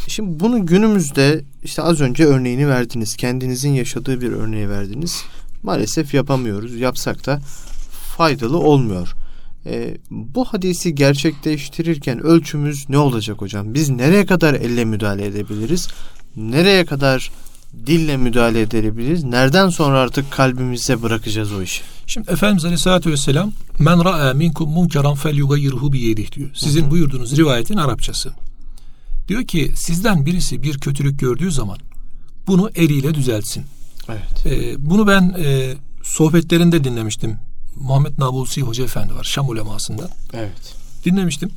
Şimdi 0.07 0.39
bunu 0.39 0.65
günümüzde 0.65 1.43
işte 1.63 1.81
az 1.81 2.01
önce 2.01 2.25
örneğini 2.25 2.67
verdiniz. 2.67 3.15
Kendinizin 3.15 3.73
yaşadığı 3.73 4.21
bir 4.21 4.31
örneği 4.31 4.69
verdiniz. 4.69 5.23
Maalesef 5.63 6.13
yapamıyoruz. 6.13 6.75
Yapsak 6.75 7.25
da 7.25 7.41
faydalı 8.17 8.57
olmuyor. 8.57 9.13
E, 9.65 9.97
bu 10.09 10.45
hadisi 10.45 10.95
gerçekleştirirken 10.95 12.19
ölçümüz 12.19 12.89
ne 12.89 12.97
olacak 12.97 13.41
hocam? 13.41 13.73
Biz 13.73 13.89
nereye 13.89 14.25
kadar 14.25 14.53
elle 14.53 14.85
müdahale 14.85 15.25
edebiliriz? 15.25 15.87
Nereye 16.37 16.85
kadar 16.85 17.31
dille 17.87 18.17
müdahale 18.17 18.61
edebiliriz? 18.61 19.23
Nereden 19.23 19.69
sonra 19.69 19.99
artık 19.99 20.31
kalbimize 20.31 21.01
bırakacağız 21.01 21.53
o 21.53 21.61
işi? 21.61 21.81
Şimdi 22.07 22.31
Efendimiz 22.31 22.65
Aleyhisselatü 22.65 23.11
Vesselam 23.11 23.51
men 23.79 24.05
ra'a 24.05 24.33
minkum 24.33 24.69
munkeran 24.69 25.15
fel 25.15 25.35
yugayyirhu 25.35 25.93
biyedih 25.93 26.31
diyor. 26.31 26.49
Sizin 26.53 26.81
hı 26.81 26.85
hı. 26.85 26.91
buyurduğunuz 26.91 27.37
rivayetin 27.37 27.77
Arapçası. 27.77 28.33
Diyor 29.27 29.43
ki 29.43 29.71
sizden 29.75 30.25
birisi 30.25 30.63
bir 30.63 30.77
kötülük 30.77 31.19
gördüğü 31.19 31.51
zaman 31.51 31.77
bunu 32.47 32.71
eliyle 32.75 33.13
düzeltsin. 33.13 33.65
Evet. 34.09 34.45
Ee, 34.45 34.75
bunu 34.89 35.07
ben 35.07 35.35
e, 35.39 35.73
sohbetlerinde 36.03 36.83
dinlemiştim. 36.83 37.37
Muhammed 37.75 38.17
Nabulsi 38.17 38.61
Hoca 38.61 38.83
Efendi 38.83 39.15
var 39.15 39.23
Şam 39.23 39.49
ulemasında. 39.49 40.09
Evet. 40.33 40.75
Dinlemiştim 41.05 41.49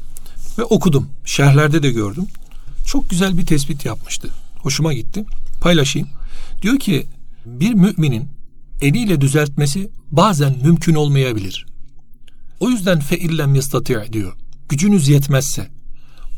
ve 0.59 0.65
okudum. 0.65 1.09
Şerhlerde 1.25 1.83
de 1.83 1.91
gördüm. 1.93 2.27
Çok 2.87 3.11
güzel 3.11 3.39
bir 3.39 3.47
tespit 3.47 3.85
yapmıştı. 3.85 4.29
Hoşuma 4.67 4.93
gitti. 4.93 5.25
Paylaşayım. 5.61 6.09
Diyor 6.63 6.79
ki 6.79 7.07
bir 7.47 7.75
müminin 7.75 8.29
eliyle 8.81 9.21
düzeltmesi 9.21 9.91
bazen 10.11 10.57
mümkün 10.63 10.95
olmayabilir. 10.95 11.67
O 12.61 12.71
yüzden 12.71 13.01
fe 13.01 13.19
illem 13.19 13.55
yastati' 13.55 14.13
diyor. 14.13 14.33
Gücünüz 14.69 15.09
yetmezse. 15.09 15.69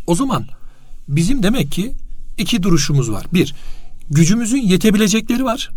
O 0.06 0.14
zaman 0.14 0.46
bizim 1.08 1.42
demek 1.42 1.72
ki 1.72 1.92
iki 2.38 2.62
duruşumuz 2.62 3.10
var. 3.10 3.26
Bir, 3.34 3.54
gücümüzün 4.10 4.62
yetebilecekleri 4.62 5.44
var. 5.44 5.70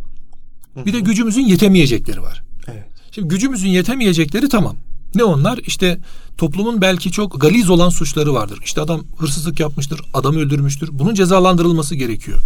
Bir 0.86 0.94
de 0.94 1.00
gücümüzün 1.00 1.46
yetemeyecekleri 1.46 2.22
var. 2.22 2.44
Evet. 2.68 2.88
Şimdi 3.12 3.28
gücümüzün 3.28 3.70
yetemeyecekleri 3.70 4.50
tamam. 4.50 4.76
Ne 5.16 5.24
onlar? 5.24 5.58
İşte 5.58 6.00
toplumun 6.42 6.82
belki 6.82 7.12
çok 7.12 7.42
galiz 7.42 7.70
olan 7.70 7.90
suçları 7.90 8.34
vardır. 8.34 8.60
İşte 8.64 8.82
adam 8.82 9.02
hırsızlık 9.18 9.60
yapmıştır, 9.60 10.02
adam 10.14 10.36
öldürmüştür. 10.36 10.90
Bunun 10.92 11.14
cezalandırılması 11.14 11.96
gerekiyor. 11.96 12.40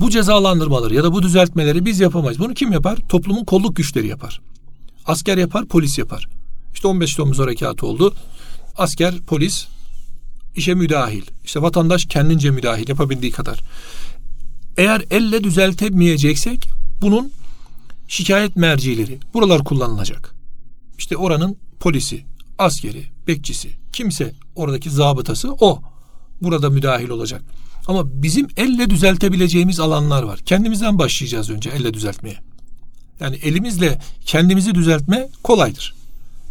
Bu 0.00 0.10
cezalandırmaları 0.10 0.94
ya 0.94 1.04
da 1.04 1.12
bu 1.12 1.22
düzeltmeleri 1.22 1.84
biz 1.84 2.00
yapamayız. 2.00 2.38
Bunu 2.38 2.54
kim 2.54 2.72
yapar? 2.72 2.98
Toplumun 3.08 3.44
kolluk 3.44 3.76
güçleri 3.76 4.06
yapar. 4.06 4.40
Asker 5.06 5.38
yapar, 5.38 5.64
polis 5.64 5.98
yapar. 5.98 6.28
İşte 6.74 6.88
15 6.88 7.14
Temmuz 7.14 7.38
harekatı 7.38 7.86
oldu. 7.86 8.14
Asker, 8.76 9.18
polis 9.26 9.66
işe 10.56 10.74
müdahil. 10.74 11.22
İşte 11.44 11.62
vatandaş 11.62 12.04
kendince 12.04 12.50
müdahil 12.50 12.88
yapabildiği 12.88 13.32
kadar. 13.32 13.60
Eğer 14.76 15.04
elle 15.10 15.44
düzeltemeyeceksek 15.44 16.68
bunun 17.02 17.32
şikayet 18.08 18.56
mercileri 18.56 19.18
buralar 19.34 19.64
kullanılacak. 19.64 20.34
İşte 20.98 21.16
oranın 21.16 21.56
polisi, 21.80 22.24
askeri, 22.62 23.04
bekçisi, 23.26 23.70
kimse 23.92 24.32
oradaki 24.56 24.90
zabıtası 24.90 25.52
o 25.60 25.82
burada 26.42 26.70
müdahil 26.70 27.08
olacak. 27.08 27.42
Ama 27.86 28.22
bizim 28.22 28.48
elle 28.56 28.90
düzeltebileceğimiz 28.90 29.80
alanlar 29.80 30.22
var. 30.22 30.38
Kendimizden 30.38 30.98
başlayacağız 30.98 31.50
önce 31.50 31.70
elle 31.70 31.94
düzeltmeye. 31.94 32.36
Yani 33.20 33.36
elimizle 33.36 33.98
kendimizi 34.26 34.74
düzeltme 34.74 35.28
kolaydır. 35.42 35.94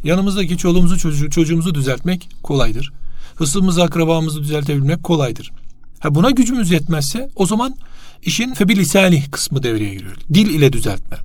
Yanımızdaki 0.04 0.58
çoluğumuzu 0.58 1.30
çocuğumuzu 1.30 1.76
düzeltmek 1.76 2.30
kolaydır. 2.43 2.93
Hısımızı 3.36 3.84
akrabamızı 3.84 4.39
düzeltebilmek 4.39 5.04
kolaydır. 5.04 5.52
Ha 6.00 6.15
buna 6.15 6.32
gücümüz 6.32 6.71
yetmezse 6.71 7.30
o 7.36 7.45
zaman 7.45 7.76
işin 8.24 8.54
febilisani 8.54 9.24
kısmı 9.32 9.63
devreye 9.63 9.93
giriyor. 9.93 10.15
Dil 10.34 10.50
ile 10.50 10.74
düzeltme. 10.74 11.17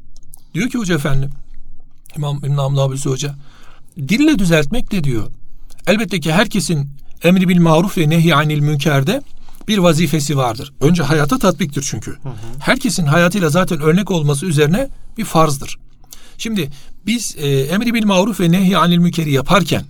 Diyor 0.55 0.71
ki 0.71 0.79
hoca 0.79 0.95
efendim 0.95 1.31
İmam 2.17 2.39
İbn 2.39 2.57
Hamdi 2.57 2.81
Hoca 2.81 3.35
dille 3.99 4.39
düzeltmek 4.39 4.93
de 4.93 5.05
diyor. 5.05 5.31
Elbette 5.87 6.21
ki 6.21 6.33
herkesin 6.33 6.91
emri 7.23 7.49
bil 7.49 7.61
maruf 7.61 7.99
ve 7.99 8.11
nehi 8.11 8.35
anil 8.35 8.61
münkerde 8.61 9.23
bir 9.69 9.79
vazifesi 9.79 10.37
vardır. 10.37 10.73
Önce 10.81 11.03
hayata 11.03 11.39
tatbiktir 11.39 11.87
çünkü. 11.91 12.11
Hı 12.11 12.29
hı. 12.29 12.35
Herkesin 12.59 13.07
hayatıyla 13.07 13.51
zaten 13.51 13.81
örnek 13.81 14.11
olması 14.11 14.47
üzerine 14.47 14.89
bir 15.19 15.25
farzdır. 15.25 15.79
Şimdi 16.39 16.71
biz 17.07 17.35
e, 17.39 17.61
emri 17.61 17.95
bil 17.95 18.05
maruf 18.05 18.41
ve 18.41 18.51
nehi 18.51 18.79
anil 18.79 18.99
münkeri 18.99 19.33
yaparken 19.33 19.85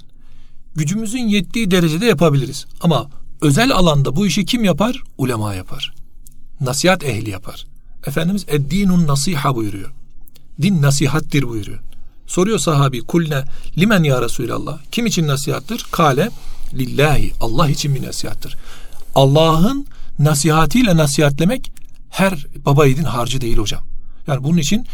gücümüzün 0.74 1.28
yettiği 1.28 1.70
derecede 1.70 2.06
yapabiliriz. 2.06 2.66
Ama 2.80 3.10
özel 3.40 3.72
alanda 3.72 4.16
bu 4.16 4.26
işi 4.26 4.44
kim 4.44 4.64
yapar? 4.64 5.02
Ulema 5.18 5.54
yapar. 5.54 5.94
Nasihat 6.60 7.04
ehli 7.04 7.30
yapar. 7.30 7.66
Efendimiz 8.06 8.44
eddinun 8.48 9.06
nasiha 9.06 9.54
buyuruyor. 9.54 9.92
Din 10.62 10.82
nasihattir 10.82 11.48
buyuruyor. 11.48 11.78
Soruyor 12.26 12.58
sahabi 12.58 13.00
kulne 13.00 13.44
limen 13.78 14.02
ya 14.02 14.22
Resulallah. 14.22 14.78
Kim 14.92 15.06
için 15.06 15.26
nasihattır? 15.26 15.86
Kale 15.90 16.30
lillahi. 16.74 17.32
Allah 17.40 17.68
için 17.68 17.94
bir 17.94 18.06
nasihattır. 18.06 18.56
Allah'ın 19.14 19.86
nasihatiyle 20.18 20.96
nasihatlemek 20.96 21.72
her 22.10 22.46
baba 22.66 22.86
yiğidin 22.86 23.04
harcı 23.04 23.40
değil 23.40 23.56
hocam. 23.56 23.82
Yani 24.26 24.44
bunun 24.44 24.58
için 24.58 24.86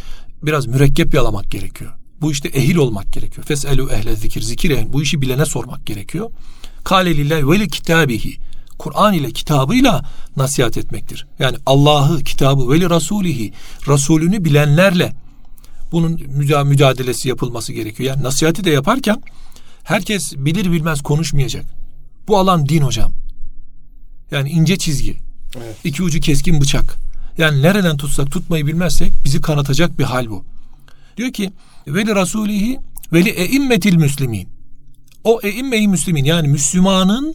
biraz 0.42 0.66
mürekkep 0.66 1.14
yalamak 1.14 1.50
gerekiyor. 1.50 1.92
Bu 2.20 2.32
işte 2.32 2.48
ehil 2.48 2.76
olmak 2.76 3.12
gerekiyor. 3.12 3.46
Feselu 3.46 3.90
ehle 3.90 4.16
zikir. 4.16 4.42
Zikir 4.42 4.70
ehli. 4.70 4.92
Bu 4.92 5.02
işi 5.02 5.22
bilene 5.22 5.44
sormak 5.44 5.86
gerekiyor. 5.86 6.30
Kale 6.84 7.16
lillahi 7.16 7.50
ve 7.50 7.66
kitabihi. 7.66 8.36
Kur'an 8.78 9.14
ile 9.14 9.30
kitabıyla 9.30 10.02
nasihat 10.36 10.76
etmektir. 10.76 11.26
Yani 11.38 11.56
Allah'ı, 11.66 12.22
kitabı 12.22 12.70
ve 12.70 12.90
rasulihi, 12.90 13.52
Resulünü 13.88 14.44
bilenlerle 14.44 15.12
bunun 15.92 16.20
mücadelesi 16.64 17.28
yapılması 17.28 17.72
gerekiyor. 17.72 18.09
Yani 18.09 18.22
nasihati 18.22 18.64
de 18.64 18.70
yaparken 18.70 19.22
herkes 19.85 20.37
bilir 20.37 20.72
bilmez 20.72 21.02
konuşmayacak. 21.02 21.64
Bu 22.28 22.38
alan 22.38 22.68
din 22.68 22.83
hocam. 22.83 23.12
Yani 24.31 24.50
ince 24.50 24.76
çizgi. 24.76 25.16
Evet. 25.57 25.76
İki 25.85 26.02
ucu 26.02 26.20
keskin 26.20 26.61
bıçak. 26.61 26.96
Yani 27.38 27.62
nereden 27.62 27.96
tutsak 27.96 28.31
tutmayı 28.31 28.66
bilmezsek 28.66 29.12
bizi 29.24 29.40
kanatacak 29.40 29.98
bir 29.98 30.05
hal 30.05 30.31
bu. 30.31 30.44
Diyor 31.16 31.33
ki 31.33 31.52
veli 31.88 32.14
rasulihi 32.14 32.78
veli 33.12 33.28
eimmetil 33.28 33.96
müslimin. 33.96 34.48
O 35.24 35.40
eimme-i 35.42 35.88
müslimin 35.88 36.24
yani 36.24 36.48
Müslümanın 36.48 37.35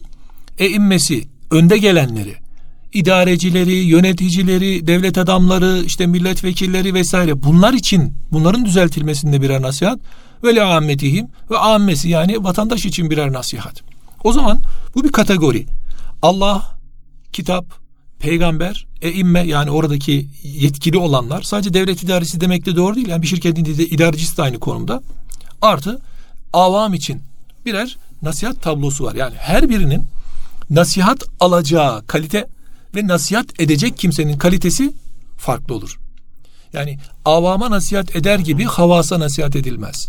eimmesi, 0.58 1.28
önde 1.50 1.78
gelenleri, 1.78 2.34
idarecileri, 2.92 3.74
yöneticileri, 3.74 4.86
devlet 4.86 5.18
adamları, 5.18 5.82
işte 5.86 6.06
milletvekilleri 6.06 6.94
vesaire 6.94 7.42
bunlar 7.42 7.72
için 7.72 8.14
bunların 8.32 8.64
düzeltilmesinde 8.64 9.42
birer 9.42 9.62
nasihat 9.62 9.98
ve 10.44 10.56
le 10.56 10.60
ve 11.50 11.58
ammesi 11.58 12.08
yani 12.08 12.44
vatandaş 12.44 12.86
için 12.86 13.10
birer 13.10 13.32
nasihat. 13.32 13.82
O 14.24 14.32
zaman 14.32 14.60
bu 14.94 15.04
bir 15.04 15.12
kategori. 15.12 15.66
Allah, 16.22 16.78
kitap, 17.32 17.66
peygamber, 18.18 18.86
eimme 19.02 19.40
yani 19.40 19.70
oradaki 19.70 20.28
yetkili 20.42 20.98
olanlar 20.98 21.42
sadece 21.42 21.74
devlet 21.74 22.02
idaresi 22.02 22.40
demek 22.40 22.66
de 22.66 22.76
doğru 22.76 22.94
değil. 22.94 23.08
Yani 23.08 23.22
bir 23.22 23.26
şirketin 23.26 23.64
de 23.64 23.86
idarecisi 23.86 24.36
de 24.36 24.42
aynı 24.42 24.58
konumda. 24.58 25.02
Artı 25.62 26.00
avam 26.52 26.94
için 26.94 27.22
birer 27.66 27.96
nasihat 28.22 28.62
tablosu 28.62 29.04
var. 29.04 29.14
Yani 29.14 29.34
her 29.38 29.68
birinin 29.68 30.04
nasihat 30.70 31.24
alacağı 31.40 32.06
kalite 32.06 32.46
ve 32.94 33.06
nasihat 33.06 33.60
edecek 33.60 33.98
kimsenin 33.98 34.38
kalitesi 34.38 34.92
farklı 35.36 35.74
olur. 35.74 35.98
Yani 36.72 36.98
avama 37.24 37.70
nasihat 37.70 38.16
eder 38.16 38.38
gibi 38.38 38.64
havasa 38.64 39.20
nasihat 39.20 39.56
edilmez. 39.56 40.08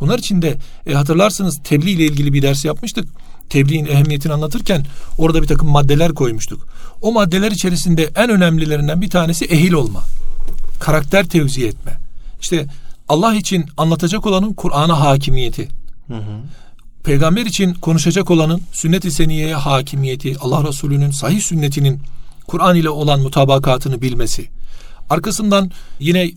Bunlar 0.00 0.18
için 0.18 0.42
de 0.42 0.56
e, 0.86 0.94
hatırlarsınız 0.94 1.60
tebliğ 1.64 1.90
ile 1.90 2.04
ilgili 2.04 2.32
bir 2.32 2.42
ders 2.42 2.64
yapmıştık. 2.64 3.08
Tebliğin 3.48 3.86
ehemmiyetini 3.86 4.32
anlatırken 4.32 4.86
orada 5.18 5.42
bir 5.42 5.46
takım 5.46 5.68
maddeler 5.68 6.14
koymuştuk. 6.14 6.68
O 7.02 7.12
maddeler 7.12 7.52
içerisinde 7.52 8.10
en 8.16 8.30
önemlilerinden 8.30 9.02
bir 9.02 9.10
tanesi 9.10 9.44
ehil 9.44 9.72
olma. 9.72 10.04
Karakter 10.80 11.26
tevzi 11.26 11.66
etme. 11.66 11.98
İşte 12.40 12.66
Allah 13.08 13.34
için 13.34 13.66
anlatacak 13.76 14.26
olanın 14.26 14.52
Kur'an'a 14.52 15.00
hakimiyeti. 15.00 15.68
Hı 16.08 16.14
hı. 16.14 16.40
Peygamber 17.04 17.46
için 17.46 17.74
konuşacak 17.74 18.30
olanın 18.30 18.62
sünnet-i 18.72 19.10
seniyeye 19.10 19.54
hakimiyeti, 19.54 20.36
Allah 20.40 20.68
Resulü'nün 20.68 21.10
sahih 21.10 21.40
sünnetinin 21.40 22.00
Kur'an 22.46 22.76
ile 22.76 22.90
olan 22.90 23.20
mutabakatını 23.20 24.02
bilmesi. 24.02 24.48
Arkasından 25.10 25.70
yine 26.00 26.22
e, 26.22 26.34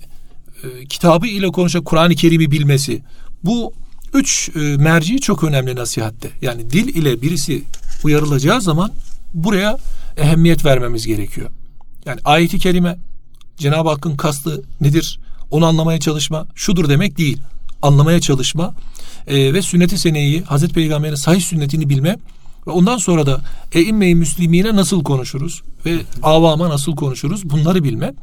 kitabı 0.90 1.28
ile 1.28 1.48
konuşacak 1.48 1.86
Kur'an-ı 1.86 2.16
Kerim'i 2.16 2.52
bilmesi. 2.52 3.02
Bu 3.44 3.74
üç 4.14 4.50
e, 4.56 4.60
merci 4.60 5.20
çok 5.20 5.44
önemli 5.44 5.76
nasihatte. 5.76 6.30
Yani 6.42 6.72
dil 6.72 6.96
ile 6.96 7.22
birisi 7.22 7.64
uyarılacağı 8.04 8.62
zaman 8.62 8.92
buraya 9.34 9.78
ehemmiyet 10.18 10.66
vermemiz 10.66 11.08
gerekiyor. 11.08 11.50
Yani 12.06 12.20
ayeti 12.26 12.60
kerime 12.60 12.98
Cenab-ı 13.58 13.90
Hakk'ın 13.90 14.18
kastı 14.18 14.64
nedir? 14.82 15.20
Onu 15.52 15.66
anlamaya 15.66 16.00
çalışma 16.00 16.48
şudur 16.56 16.90
demek 16.90 17.18
değil. 17.18 17.42
Anlamaya 17.82 18.22
çalışma 18.22 18.74
e, 19.28 19.54
ve 19.54 19.62
sünneti 19.62 19.98
seneyi 19.98 20.44
Hazreti 20.44 20.74
Peygamber'in 20.74 21.16
sahih 21.16 21.42
sünnetini 21.42 21.90
bilme 21.90 22.18
ve 22.68 22.72
ondan 22.72 22.98
sonra 22.98 23.26
da 23.26 23.42
eimme-i 23.72 24.16
müslimine 24.16 24.76
nasıl 24.76 25.04
konuşuruz 25.04 25.62
ve 25.86 26.00
avama 26.24 26.70
nasıl 26.70 26.96
konuşuruz 26.96 27.50
bunları 27.50 27.84
bilme. 27.84 28.13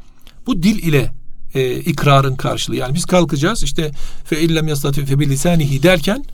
Bu 0.47 0.63
dil 0.63 0.83
ile 0.83 1.11
e, 1.55 1.75
ikrarın 1.75 2.35
karşılığı. 2.35 2.75
Yani 2.75 2.95
biz 2.95 3.05
kalkacağız 3.05 3.63
işte 3.63 3.91
fe 4.25 4.41
illem 4.41 4.67
yastati 4.67 5.05
fe 5.05 5.19
bilisanihi 5.19 5.83
derken 5.83 6.25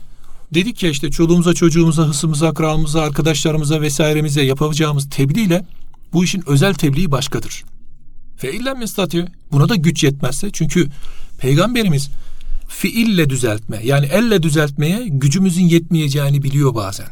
dedik 0.54 0.82
ya 0.82 0.90
işte 0.90 1.10
çoluğumuza, 1.10 1.54
çocuğumuza, 1.54 2.02
hısımıza, 2.02 2.48
akrabamıza, 2.48 3.02
arkadaşlarımıza 3.02 3.80
vesairemize 3.80 4.42
yapacağımız 4.42 5.10
tebliğ 5.10 5.42
ile 5.42 5.64
bu 6.12 6.24
işin 6.24 6.42
özel 6.46 6.74
tebliği 6.74 7.10
başkadır. 7.10 7.64
Fe 8.36 8.52
illem 8.52 8.80
yestati'u. 8.80 9.26
Buna 9.52 9.68
da 9.68 9.74
güç 9.74 10.04
yetmezse 10.04 10.50
çünkü 10.52 10.88
peygamberimiz 11.38 12.10
fiille 12.72 13.30
düzeltme 13.30 13.80
yani 13.84 14.06
elle 14.06 14.42
düzeltmeye 14.42 15.08
gücümüzün 15.08 15.64
yetmeyeceğini 15.64 16.42
biliyor 16.42 16.74
bazen. 16.74 17.08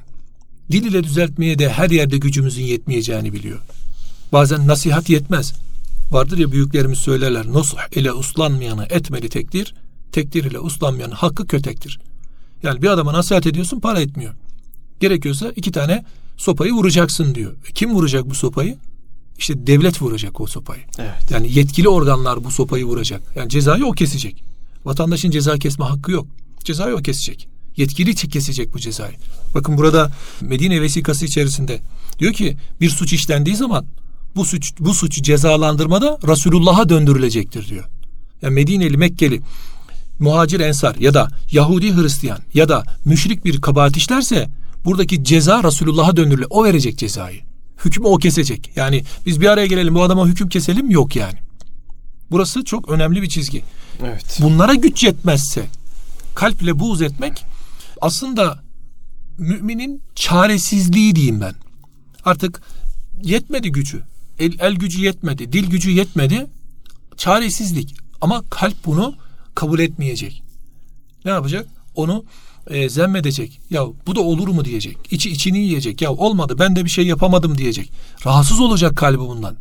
Dil 0.70 0.84
ile 0.84 1.04
düzeltmeye 1.04 1.58
de 1.58 1.68
her 1.68 1.90
yerde 1.90 2.18
gücümüzün 2.18 2.62
yetmeyeceğini 2.62 3.32
biliyor. 3.32 3.58
Bazen 4.32 4.66
nasihat 4.66 5.10
yetmez. 5.10 5.52
Vardır 6.10 6.38
ya 6.38 6.52
büyüklerimiz 6.52 6.98
söylerler. 6.98 7.46
Nusuh 7.46 7.78
ile 7.96 8.12
uslanmayanı 8.12 8.86
etmeli 8.90 9.28
tekdir. 9.28 9.74
Tekdir 10.12 10.44
ile 10.44 10.58
uslanmayanın 10.58 11.14
hakkı 11.14 11.46
kötektir. 11.46 12.00
Yani 12.62 12.82
bir 12.82 12.88
adama 12.88 13.12
nasihat 13.12 13.46
ediyorsun 13.46 13.80
para 13.80 14.00
etmiyor. 14.00 14.34
Gerekiyorsa 15.00 15.52
iki 15.56 15.72
tane 15.72 16.04
sopayı 16.36 16.72
vuracaksın 16.72 17.34
diyor. 17.34 17.52
E 17.70 17.72
kim 17.72 17.94
vuracak 17.94 18.30
bu 18.30 18.34
sopayı? 18.34 18.76
İşte 19.38 19.66
devlet 19.66 20.02
vuracak 20.02 20.40
o 20.40 20.46
sopayı. 20.46 20.82
Evet. 20.98 21.30
Yani 21.30 21.58
yetkili 21.58 21.88
organlar 21.88 22.44
bu 22.44 22.50
sopayı 22.50 22.84
vuracak. 22.84 23.22
Yani 23.36 23.48
cezayı 23.48 23.86
o 23.86 23.92
kesecek. 23.92 24.49
Vatandaşın 24.84 25.30
ceza 25.30 25.58
kesme 25.58 25.84
hakkı 25.84 26.12
yok. 26.12 26.26
Cezayı 26.64 26.94
o 26.94 26.98
kesecek. 26.98 27.48
Yetkili 27.76 28.14
kesecek 28.14 28.74
bu 28.74 28.78
cezayı. 28.78 29.14
Bakın 29.54 29.76
burada 29.76 30.10
Medine 30.40 30.82
vesikası 30.82 31.24
içerisinde 31.24 31.80
diyor 32.18 32.32
ki 32.32 32.56
bir 32.80 32.90
suç 32.90 33.12
işlendiği 33.12 33.56
zaman 33.56 33.86
bu 34.36 34.44
suç 34.44 34.72
bu 34.80 34.94
suçu 34.94 35.22
cezalandırmada 35.22 36.18
Resulullah'a 36.28 36.88
döndürülecektir 36.88 37.68
diyor. 37.68 37.84
Yani 38.42 38.54
Medineli, 38.54 38.96
Mekkeli, 38.96 39.40
muhacir 40.18 40.60
ensar 40.60 40.94
ya 40.94 41.14
da 41.14 41.28
Yahudi 41.52 41.96
Hristiyan 41.96 42.38
ya 42.54 42.68
da 42.68 42.84
müşrik 43.04 43.44
bir 43.44 43.60
kabahat 43.60 43.96
işlerse 43.96 44.48
buradaki 44.84 45.24
ceza 45.24 45.64
Resulullah'a 45.64 46.16
döndürüle. 46.16 46.46
O 46.50 46.64
verecek 46.64 46.98
cezayı. 46.98 47.40
Hükmü 47.84 48.06
o 48.06 48.16
kesecek. 48.16 48.70
Yani 48.76 49.04
biz 49.26 49.40
bir 49.40 49.46
araya 49.46 49.66
gelelim 49.66 49.94
bu 49.94 50.02
adama 50.02 50.26
hüküm 50.26 50.48
keselim 50.48 50.90
yok 50.90 51.16
yani. 51.16 51.38
Burası 52.30 52.64
çok 52.64 52.88
önemli 52.88 53.22
bir 53.22 53.28
çizgi. 53.28 53.64
Evet. 54.02 54.38
Bunlara 54.42 54.74
güç 54.74 55.04
yetmezse 55.04 55.66
kalple 56.34 56.78
buğz 56.78 57.02
etmek 57.02 57.44
aslında 58.00 58.62
müminin 59.38 60.02
çaresizliği 60.14 61.14
diyeyim 61.16 61.40
ben. 61.40 61.54
Artık 62.24 62.62
yetmedi 63.22 63.72
gücü. 63.72 64.02
El, 64.38 64.52
el 64.58 64.74
gücü 64.74 65.00
yetmedi, 65.00 65.52
dil 65.52 65.70
gücü 65.70 65.90
yetmedi. 65.90 66.46
Çaresizlik. 67.16 67.94
Ama 68.20 68.42
kalp 68.50 68.84
bunu 68.86 69.14
kabul 69.54 69.78
etmeyecek. 69.78 70.42
Ne 71.24 71.30
yapacak? 71.30 71.66
Onu 71.94 72.24
e, 72.70 72.88
zemmedecek. 72.88 73.60
Ya 73.70 73.86
bu 74.06 74.16
da 74.16 74.20
olur 74.20 74.48
mu 74.48 74.64
diyecek. 74.64 74.96
İçi 75.10 75.30
içini 75.30 75.58
yiyecek. 75.58 76.02
Ya 76.02 76.12
olmadı 76.12 76.56
ben 76.58 76.76
de 76.76 76.84
bir 76.84 76.90
şey 76.90 77.06
yapamadım 77.06 77.58
diyecek. 77.58 77.92
Rahatsız 78.26 78.60
olacak 78.60 78.96
kalbi 78.96 79.18
bundan. 79.18 79.56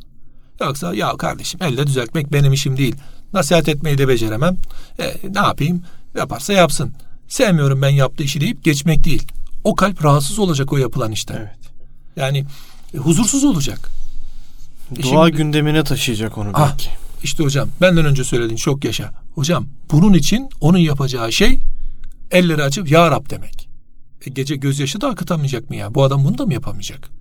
Yoksa 0.62 0.94
ya 0.94 1.18
kardeşim 1.18 1.64
elde 1.64 1.88
düzeltmek 1.88 2.34
benim 2.34 2.54
işim 2.54 2.78
değil. 2.78 2.96
Nasihat 3.34 3.70
etmeyi 3.70 3.98
de 3.98 4.08
beceremem. 4.08 4.58
E, 5.00 5.16
ne 5.30 5.40
yapayım? 5.40 5.84
Yaparsa 6.16 6.54
yapsın. 6.54 6.94
Sevmiyorum 7.28 7.82
ben 7.82 7.90
yaptığı 7.90 8.24
işi 8.24 8.42
deyip 8.42 8.64
geçmek 8.64 9.04
değil. 9.04 9.28
O 9.64 9.76
kalp 9.76 10.04
rahatsız 10.04 10.40
olacak 10.40 10.74
o 10.74 10.78
yapılan 10.78 11.12
işte. 11.12 11.34
Evet. 11.38 11.74
Yani 12.16 12.46
e, 12.94 12.98
huzursuz 12.98 13.44
olacak. 13.44 13.90
E 15.00 15.04
Dua 15.04 15.26
şimdi, 15.26 15.38
gündemine 15.38 15.84
taşıyacak 15.84 16.38
onu 16.38 16.50
ah, 16.54 16.70
belki. 16.70 16.90
İşte 17.24 17.44
hocam 17.44 17.70
benden 17.82 18.06
önce 18.06 18.24
söylediğin 18.24 18.58
çok 18.58 18.86
yaşa. 18.86 19.12
Hocam 19.36 19.66
bunun 19.92 20.14
için 20.14 20.50
onun 20.62 20.78
yapacağı 20.78 21.32
şey 21.32 21.60
elleri 22.32 22.64
açıp 22.64 22.92
Ya 22.92 23.12
Rab 23.12 23.30
demek. 23.30 23.70
E, 24.26 24.30
gece 24.30 24.56
gözyaşı 24.56 25.02
da 25.02 25.10
akıtamayacak 25.10 25.70
mı 25.70 25.76
ya? 25.76 25.96
Bu 25.96 26.04
adam 26.04 26.24
bunu 26.24 26.38
da 26.38 26.46
mı 26.46 26.54
yapamayacak? 26.54 27.19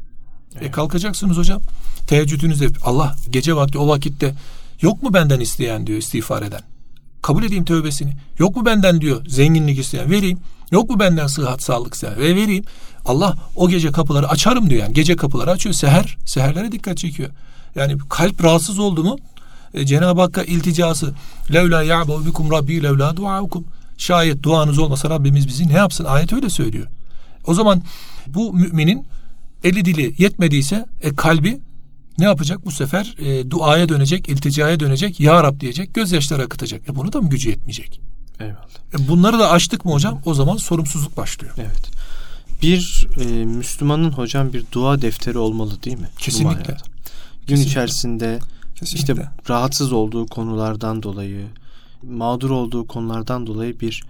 Evet. 0.54 0.62
E 0.62 0.70
kalkacaksınız 0.70 1.36
hocam. 1.36 1.62
Teheccüdünüzde 2.06 2.68
Allah 2.84 3.16
gece 3.30 3.56
vakti 3.56 3.78
o 3.78 3.88
vakitte 3.88 4.34
yok 4.82 5.02
mu 5.02 5.14
benden 5.14 5.40
isteyen 5.40 5.86
diyor 5.86 5.98
istiğfar 5.98 6.42
eden. 6.42 6.60
Kabul 7.22 7.44
edeyim 7.44 7.64
tövbesini. 7.64 8.12
Yok 8.38 8.56
mu 8.56 8.64
benden 8.64 9.00
diyor 9.00 9.26
zenginlik 9.26 9.78
isteyen 9.78 10.10
vereyim. 10.10 10.38
Yok 10.70 10.90
mu 10.90 11.00
benden 11.00 11.26
sıhhat 11.26 11.62
sağlık 11.62 11.94
isteyen 11.94 12.16
ve 12.16 12.36
vereyim. 12.36 12.64
Allah 13.04 13.36
o 13.56 13.68
gece 13.68 13.92
kapıları 13.92 14.28
açarım 14.28 14.70
diyor 14.70 14.82
yani. 14.82 14.94
Gece 14.94 15.16
kapıları 15.16 15.50
açıyor. 15.50 15.74
Seher, 15.74 16.16
seherlere 16.24 16.72
dikkat 16.72 16.98
çekiyor. 16.98 17.30
Yani 17.74 17.98
kalp 18.08 18.44
rahatsız 18.44 18.78
oldu 18.78 19.04
mu 19.04 19.16
e, 19.74 19.86
Cenab-ı 19.86 20.20
Hakk'a 20.20 20.42
ilticası 20.42 21.14
levla 21.52 21.82
ya'bu 21.82 22.26
bikum 22.26 22.50
rabbi 22.50 22.82
levla 22.82 23.16
duaukum 23.16 23.64
şayet 23.98 24.42
duanız 24.42 24.78
olmasa 24.78 25.10
Rabbimiz 25.10 25.48
bizi 25.48 25.68
ne 25.68 25.72
yapsın? 25.72 26.04
Ayet 26.04 26.32
öyle 26.32 26.50
söylüyor. 26.50 26.86
O 27.46 27.54
zaman 27.54 27.82
bu 28.26 28.52
müminin 28.52 29.06
eli 29.64 29.84
dili 29.84 30.14
yetmediyse 30.18 30.86
e, 31.02 31.14
kalbi 31.14 31.60
ne 32.18 32.24
yapacak? 32.24 32.66
Bu 32.66 32.70
sefer 32.70 33.14
e, 33.18 33.50
duaya 33.50 33.88
dönecek, 33.88 34.28
ilticaya 34.28 34.80
dönecek, 34.80 35.20
Ya 35.20 35.42
Rab 35.42 35.60
diyecek, 35.60 35.94
gözyaşları 35.94 36.42
akıtacak. 36.42 36.88
E 36.88 36.96
bunu 36.96 37.12
da 37.12 37.20
mı 37.20 37.30
gücü 37.30 37.48
yetmeyecek? 37.48 38.00
Eyvallah. 38.40 38.68
E 38.98 39.08
bunları 39.08 39.38
da 39.38 39.50
açtık 39.50 39.84
mı 39.84 39.92
hocam? 39.92 40.20
O 40.24 40.34
zaman 40.34 40.56
sorumsuzluk 40.56 41.16
başlıyor. 41.16 41.54
Evet. 41.58 41.90
Bir 42.62 43.08
e, 43.20 43.24
Müslümanın 43.44 44.10
hocam 44.10 44.52
bir 44.52 44.64
dua 44.72 45.02
defteri 45.02 45.38
olmalı 45.38 45.82
değil 45.82 45.98
mi? 45.98 46.08
Kesinlikle. 46.18 46.56
Gün 46.72 46.76
Kesinlikle. 47.46 47.70
içerisinde 47.70 48.38
Kesinlikle. 48.74 49.12
işte 49.12 49.28
rahatsız 49.48 49.92
olduğu 49.92 50.26
konulardan 50.26 51.02
dolayı, 51.02 51.46
mağdur 52.02 52.50
olduğu 52.50 52.86
konulardan 52.86 53.46
dolayı 53.46 53.80
bir 53.80 54.02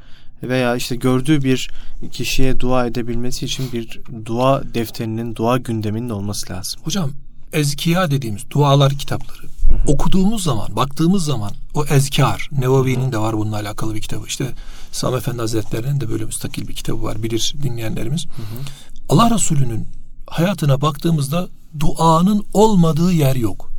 veya 0.42 0.77
işte 0.77 0.96
gördüğü 0.96 1.42
bir 1.42 1.70
kişiye 2.12 2.61
dua 2.61 2.87
edebilmesi 2.87 3.44
için 3.44 3.72
bir 3.72 4.01
dua 4.27 4.62
defterinin, 4.74 5.35
dua 5.35 5.57
gündeminin 5.57 6.09
olması 6.09 6.53
lazım. 6.53 6.81
Hocam 6.85 7.11
ezkiya 7.53 8.11
dediğimiz 8.11 8.51
dualar 8.51 8.92
kitapları 8.92 9.42
hı 9.42 9.74
hı. 9.74 9.92
okuduğumuz 9.92 10.42
zaman, 10.42 10.77
baktığımız 10.77 11.24
zaman 11.24 11.53
o 11.74 11.85
ezkar, 11.85 12.51
Nevavi'nin 12.53 13.12
de 13.12 13.18
var 13.18 13.38
bununla 13.38 13.57
alakalı 13.57 13.94
bir 13.94 14.01
kitabı. 14.01 14.27
İşte 14.27 14.53
Sami 14.92 15.16
Efendi 15.16 15.38
Hazretleri'nin 15.38 16.01
de 16.01 16.11
böyle 16.11 16.24
müstakil 16.24 16.68
bir 16.68 16.74
kitabı 16.74 17.03
var 17.03 17.22
bilir 17.22 17.55
dinleyenlerimiz. 17.62 18.27
Hı 18.27 18.42
hı. 18.42 18.64
Allah 19.09 19.31
Resulü'nün 19.35 19.88
hayatına 20.27 20.81
baktığımızda 20.81 21.48
duanın 21.81 22.44
olmadığı 22.53 23.12
yer 23.12 23.37
yok. 23.37 23.72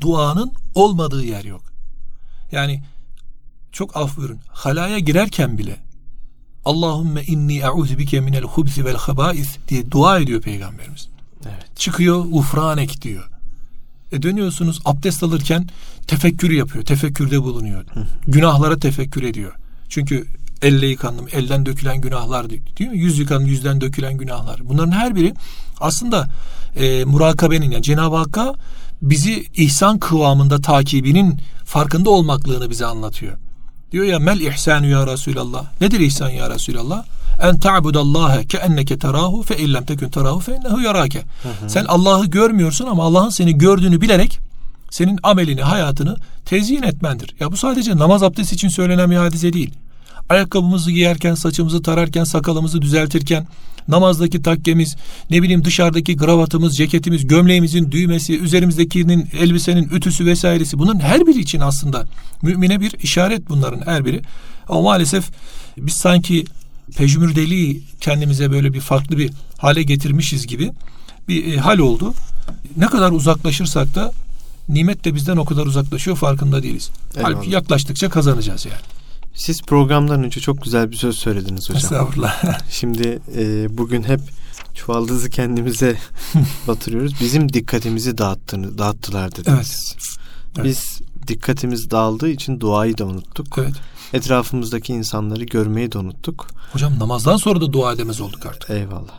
Duanın 0.00 0.52
olmadığı 0.74 1.24
yer 1.24 1.44
yok. 1.44 1.62
Yani 2.52 2.82
çok 3.74 3.96
af 3.96 4.16
buyurun. 4.16 4.38
Halaya 4.48 4.98
girerken 4.98 5.58
bile 5.58 5.76
Allahümme 6.64 7.22
inni 7.22 7.58
e'udhu 7.58 7.98
bike 7.98 8.20
minel 8.20 8.42
hubsi 8.42 8.84
vel 8.84 8.96
habais 8.96 9.56
diye 9.68 9.90
dua 9.90 10.18
ediyor 10.18 10.40
peygamberimiz. 10.40 11.08
Evet. 11.44 11.76
Çıkıyor 11.76 12.24
ufranek 12.30 13.02
diyor. 13.02 13.30
E 14.12 14.22
dönüyorsunuz 14.22 14.80
abdest 14.84 15.22
alırken 15.22 15.68
tefekkür 16.06 16.50
yapıyor. 16.50 16.84
Tefekkürde 16.84 17.42
bulunuyor. 17.42 17.84
Hı. 17.94 18.06
Günahlara 18.26 18.78
tefekkür 18.78 19.22
ediyor. 19.22 19.52
Çünkü 19.88 20.26
elle 20.62 20.86
yıkandım, 20.86 21.26
elden 21.32 21.66
dökülen 21.66 22.00
günahlar 22.00 22.50
değil 22.50 22.90
mi? 22.90 22.98
Yüz 22.98 23.18
yıkandım, 23.18 23.48
yüzden 23.48 23.80
dökülen 23.80 24.18
günahlar. 24.18 24.68
Bunların 24.68 24.92
her 24.92 25.14
biri 25.14 25.34
aslında 25.80 26.28
e, 26.76 27.04
murakabenin 27.04 27.70
yani 27.70 27.82
Cenab-ı 27.82 28.16
Hakk'a 28.16 28.54
bizi 29.02 29.46
ihsan 29.54 29.98
kıvamında 29.98 30.60
takibinin 30.60 31.38
farkında 31.64 32.10
olmaklığını 32.10 32.70
bize 32.70 32.86
anlatıyor. 32.86 33.36
Diyor 33.94 34.04
ya 34.04 34.18
mel 34.18 34.40
ihsanu 34.40 34.86
ya 34.86 35.06
Resulallah. 35.06 35.64
Nedir 35.80 36.00
ihsan 36.00 36.28
ya 36.28 36.50
Resulallah? 36.50 37.04
En 37.42 37.58
ta'budallaha 37.58 38.42
ke 38.42 38.58
enneke 38.58 38.98
terahu 38.98 39.42
fe 39.42 39.56
illem 39.56 39.84
tekun 39.84 40.08
terahu 40.08 40.40
fe 40.40 40.52
innehu 40.56 40.80
yarake. 40.80 41.22
Sen 41.68 41.84
Allah'ı 41.84 42.26
görmüyorsun 42.26 42.86
ama 42.86 43.02
Allah'ın 43.04 43.28
seni 43.28 43.58
gördüğünü 43.58 44.00
bilerek 44.00 44.38
senin 44.90 45.18
amelini, 45.22 45.62
hayatını 45.62 46.16
tezyin 46.44 46.82
etmendir. 46.82 47.34
Ya 47.40 47.52
bu 47.52 47.56
sadece 47.56 47.96
namaz 47.96 48.22
abdest 48.22 48.52
için 48.52 48.68
söylenen 48.68 49.10
bir 49.10 49.16
hadise 49.16 49.52
değil. 49.52 49.74
Ayakkabımızı 50.28 50.90
giyerken, 50.90 51.34
saçımızı 51.34 51.82
tararken, 51.82 52.24
sakalımızı 52.24 52.82
düzeltirken, 52.82 53.46
namazdaki 53.88 54.42
takkemiz, 54.42 54.96
ne 55.30 55.42
bileyim 55.42 55.64
dışarıdaki 55.64 56.16
gravatımız, 56.16 56.76
ceketimiz, 56.76 57.26
gömleğimizin 57.26 57.90
düğmesi, 57.90 58.38
üzerimizdekinin 58.38 59.28
elbisenin 59.40 59.88
ütüsü 59.88 60.26
vesairesi 60.26 60.78
bunun 60.78 61.00
her 61.00 61.26
biri 61.26 61.38
için 61.38 61.60
aslında 61.60 62.04
mümine 62.42 62.80
bir 62.80 62.94
işaret 63.02 63.48
bunların 63.48 63.86
her 63.86 64.04
biri. 64.04 64.22
Ama 64.68 64.80
maalesef 64.80 65.24
biz 65.76 65.94
sanki 65.94 66.44
pejmürdeliği 66.96 67.82
kendimize 68.00 68.50
böyle 68.50 68.72
bir 68.72 68.80
farklı 68.80 69.18
bir 69.18 69.30
hale 69.58 69.82
getirmişiz 69.82 70.46
gibi 70.46 70.72
bir 71.28 71.52
e, 71.52 71.56
hal 71.56 71.78
oldu. 71.78 72.14
Ne 72.76 72.86
kadar 72.86 73.12
uzaklaşırsak 73.12 73.94
da 73.94 74.12
nimet 74.68 75.04
de 75.04 75.14
bizden 75.14 75.36
o 75.36 75.44
kadar 75.44 75.66
uzaklaşıyor 75.66 76.16
farkında 76.16 76.62
değiliz. 76.62 76.90
Eyvallah. 77.16 77.34
Halbuki 77.34 77.50
yaklaştıkça 77.50 78.08
kazanacağız 78.08 78.66
yani. 78.66 79.03
Siz 79.34 79.62
programdan 79.62 80.24
önce 80.24 80.40
çok 80.40 80.62
güzel 80.62 80.90
bir 80.90 80.96
söz 80.96 81.18
söylediniz 81.18 81.70
hocam. 81.70 81.76
Estağfurullah. 81.76 82.60
Şimdi 82.70 83.18
e, 83.36 83.66
bugün 83.78 84.02
hep 84.02 84.20
çuvaldızı 84.74 85.30
kendimize 85.30 85.96
batırıyoruz. 86.68 87.20
Bizim 87.20 87.52
dikkatimizi 87.52 88.18
dağıttığını, 88.18 88.78
dağıttılar 88.78 89.32
dediniz. 89.32 89.94
Evet. 89.96 90.16
evet. 90.56 90.66
Biz 90.66 91.00
dikkatimiz 91.28 91.90
dağıldığı 91.90 92.28
için 92.28 92.60
duayı 92.60 92.98
da 92.98 93.06
unuttuk. 93.06 93.58
Evet. 93.58 93.74
Etrafımızdaki 94.12 94.92
insanları 94.92 95.44
görmeyi 95.44 95.92
de 95.92 95.98
unuttuk. 95.98 96.46
Hocam 96.72 96.98
namazdan 96.98 97.36
sonra 97.36 97.60
da 97.60 97.72
dua 97.72 97.92
edemez 97.92 98.20
olduk 98.20 98.46
artık. 98.46 98.70
Eyvallah. 98.70 99.14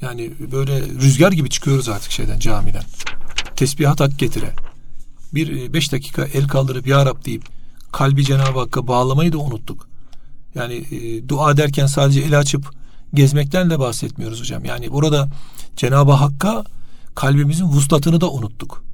Yani 0.00 0.32
böyle 0.52 0.80
rüzgar 0.80 1.32
gibi 1.32 1.50
çıkıyoruz 1.50 1.88
artık 1.88 2.12
şeyden 2.12 2.38
camiden. 2.38 2.84
Tesbihat 3.56 4.00
hak 4.00 4.18
getire. 4.18 4.52
bir 5.34 5.62
e, 5.62 5.72
beş 5.72 5.92
dakika 5.92 6.24
el 6.24 6.48
kaldırıp 6.48 6.86
Ya 6.86 7.06
Rab 7.06 7.24
deyip 7.24 7.57
kalbi 7.92 8.24
Cenab-ı 8.24 8.58
Hakk'a 8.58 8.86
bağlamayı 8.86 9.32
da 9.32 9.38
unuttuk. 9.38 9.88
Yani 10.54 10.74
e, 10.74 11.28
dua 11.28 11.56
derken 11.56 11.86
sadece 11.86 12.20
el 12.20 12.38
açıp 12.38 12.70
gezmekten 13.14 13.70
de 13.70 13.78
bahsetmiyoruz 13.78 14.40
hocam. 14.40 14.64
Yani 14.64 14.92
burada 14.92 15.28
Cenab-ı 15.76 16.12
Hakk'a 16.12 16.64
kalbimizin 17.14 17.64
vuslatını 17.64 18.20
da 18.20 18.30
unuttuk. 18.30 18.84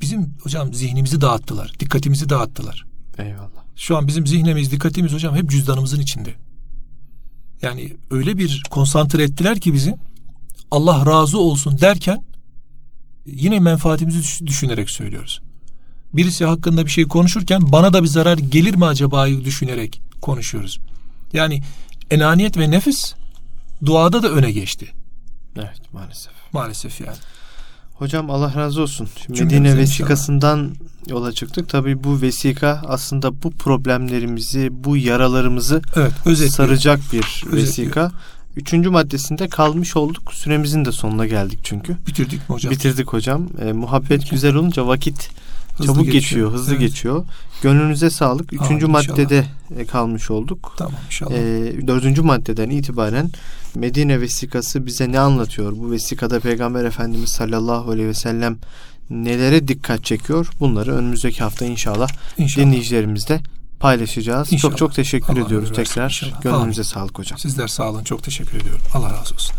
Bizim 0.00 0.34
hocam 0.42 0.74
zihnimizi 0.74 1.20
dağıttılar, 1.20 1.72
dikkatimizi 1.80 2.28
dağıttılar. 2.28 2.84
Eyvallah. 3.18 3.60
Şu 3.76 3.96
an 3.96 4.06
bizim 4.06 4.26
zihnimiz, 4.26 4.70
dikkatimiz 4.72 5.12
hocam 5.12 5.36
hep 5.36 5.50
cüzdanımızın 5.50 6.00
içinde. 6.00 6.34
Yani 7.62 7.96
öyle 8.10 8.38
bir 8.38 8.62
konsantre 8.70 9.22
ettiler 9.22 9.60
ki 9.60 9.74
bizi 9.74 9.96
Allah 10.70 11.06
razı 11.06 11.38
olsun 11.38 11.80
derken 11.80 12.24
yine 13.26 13.60
menfaatimizi 13.60 14.46
düşünerek 14.46 14.90
söylüyoruz. 14.90 15.40
Birisi 16.14 16.44
hakkında 16.44 16.86
bir 16.86 16.90
şey 16.90 17.04
konuşurken 17.04 17.72
bana 17.72 17.92
da 17.92 18.02
bir 18.02 18.08
zarar 18.08 18.38
gelir 18.38 18.74
mi 18.74 18.86
acaba 18.86 19.28
düşünerek 19.28 20.02
konuşuyoruz. 20.20 20.80
Yani 21.32 21.62
enaniyet 22.10 22.56
ve 22.58 22.70
nefis 22.70 23.14
duada 23.84 24.22
da 24.22 24.28
öne 24.28 24.50
geçti. 24.50 24.88
Evet 25.56 25.92
maalesef. 25.92 26.32
Maalesef 26.52 27.00
yani. 27.00 27.16
Hocam 27.94 28.30
Allah 28.30 28.54
razı 28.56 28.82
olsun. 28.82 29.08
Şimdi 29.26 29.44
Medine 29.44 29.76
vesikasından 29.76 30.58
inşallah. 30.58 31.08
yola 31.08 31.32
çıktık. 31.32 31.68
Tabii 31.68 32.04
bu 32.04 32.20
vesika 32.20 32.82
aslında 32.86 33.42
bu 33.42 33.50
problemlerimizi, 33.50 34.68
bu 34.72 34.96
yaralarımızı 34.96 35.82
evet, 35.96 36.12
saracak 36.50 37.00
bir 37.12 37.18
özetliyor. 37.18 37.56
vesika. 37.56 38.12
Üçüncü 38.56 38.90
maddesinde 38.90 39.48
kalmış 39.48 39.96
olduk. 39.96 40.32
Süremizin 40.34 40.84
de 40.84 40.92
sonuna 40.92 41.26
geldik 41.26 41.58
çünkü. 41.62 41.96
Bitirdik 42.06 42.48
mi 42.48 42.54
hocam? 42.54 42.72
Bitirdik 42.72 43.12
hocam. 43.12 43.48
E, 43.64 43.72
muhabbet 43.72 44.20
Peki. 44.20 44.30
güzel 44.30 44.54
olunca 44.54 44.86
vakit 44.86 45.30
hızlı 45.80 45.94
çabuk 45.94 46.04
geçiyor, 46.04 46.22
geçiyor 46.22 46.52
hızlı 46.52 46.72
evet. 46.72 46.80
geçiyor. 46.80 47.24
Gönlünüze 47.62 48.10
sağlık. 48.10 48.52
Üçüncü 48.52 48.86
Aa, 48.86 48.88
maddede 48.88 49.44
kalmış 49.92 50.30
olduk. 50.30 50.74
Tamam 50.78 50.94
inşallah. 51.06 51.34
E, 51.34 51.86
dördüncü 51.86 52.22
maddeden 52.22 52.70
itibaren 52.70 53.30
Medine 53.74 54.20
vesikası 54.20 54.86
bize 54.86 55.12
ne 55.12 55.20
anlatıyor? 55.20 55.72
Bu 55.76 55.90
vesikada 55.90 56.40
Peygamber 56.40 56.84
Efendimiz 56.84 57.30
sallallahu 57.30 57.90
aleyhi 57.90 58.08
ve 58.08 58.14
sellem 58.14 58.58
nelere 59.10 59.68
dikkat 59.68 60.04
çekiyor? 60.04 60.50
Bunları 60.60 60.94
önümüzdeki 60.94 61.42
hafta 61.42 61.64
inşallah, 61.64 62.08
inşallah. 62.38 62.66
dinleyicilerimizle 62.66 63.40
paylaşacağız. 63.80 64.52
İnşallah. 64.52 64.72
Çok 64.72 64.78
çok 64.78 64.94
teşekkür 64.94 65.32
Allah 65.32 65.46
ediyoruz 65.46 65.72
tekrar. 65.72 66.04
İnşallah. 66.04 66.42
Gönlünüze 66.42 66.80
Allah. 66.80 66.88
sağlık 66.88 67.18
hocam. 67.18 67.38
Sizler 67.38 67.68
sağ 67.68 67.90
olun. 67.90 68.04
Çok 68.04 68.22
teşekkür 68.22 68.60
ediyorum. 68.60 68.82
Allah 68.94 69.12
razı 69.12 69.34
olsun. 69.34 69.56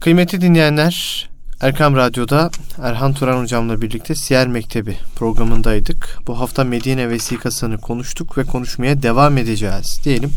Kıymetli 0.00 0.40
dinleyenler, 0.40 1.28
Erkam 1.60 1.96
Radyo'da 1.96 2.50
Erhan 2.82 3.12
Turan 3.12 3.42
hocamla 3.42 3.82
birlikte 3.82 4.14
Siyer 4.14 4.48
Mektebi 4.48 4.98
programındaydık. 5.16 6.18
Bu 6.26 6.40
hafta 6.40 6.64
Medine 6.64 7.10
vesikasını 7.10 7.78
konuştuk 7.78 8.38
ve 8.38 8.44
konuşmaya 8.44 9.02
devam 9.02 9.38
edeceğiz 9.38 10.00
diyelim. 10.04 10.32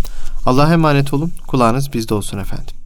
Allah'a 0.46 0.74
emanet 0.74 1.14
olun. 1.14 1.32
Kulağınız 1.48 1.94
bizde 1.94 2.14
olsun 2.14 2.38
efendim. 2.38 2.83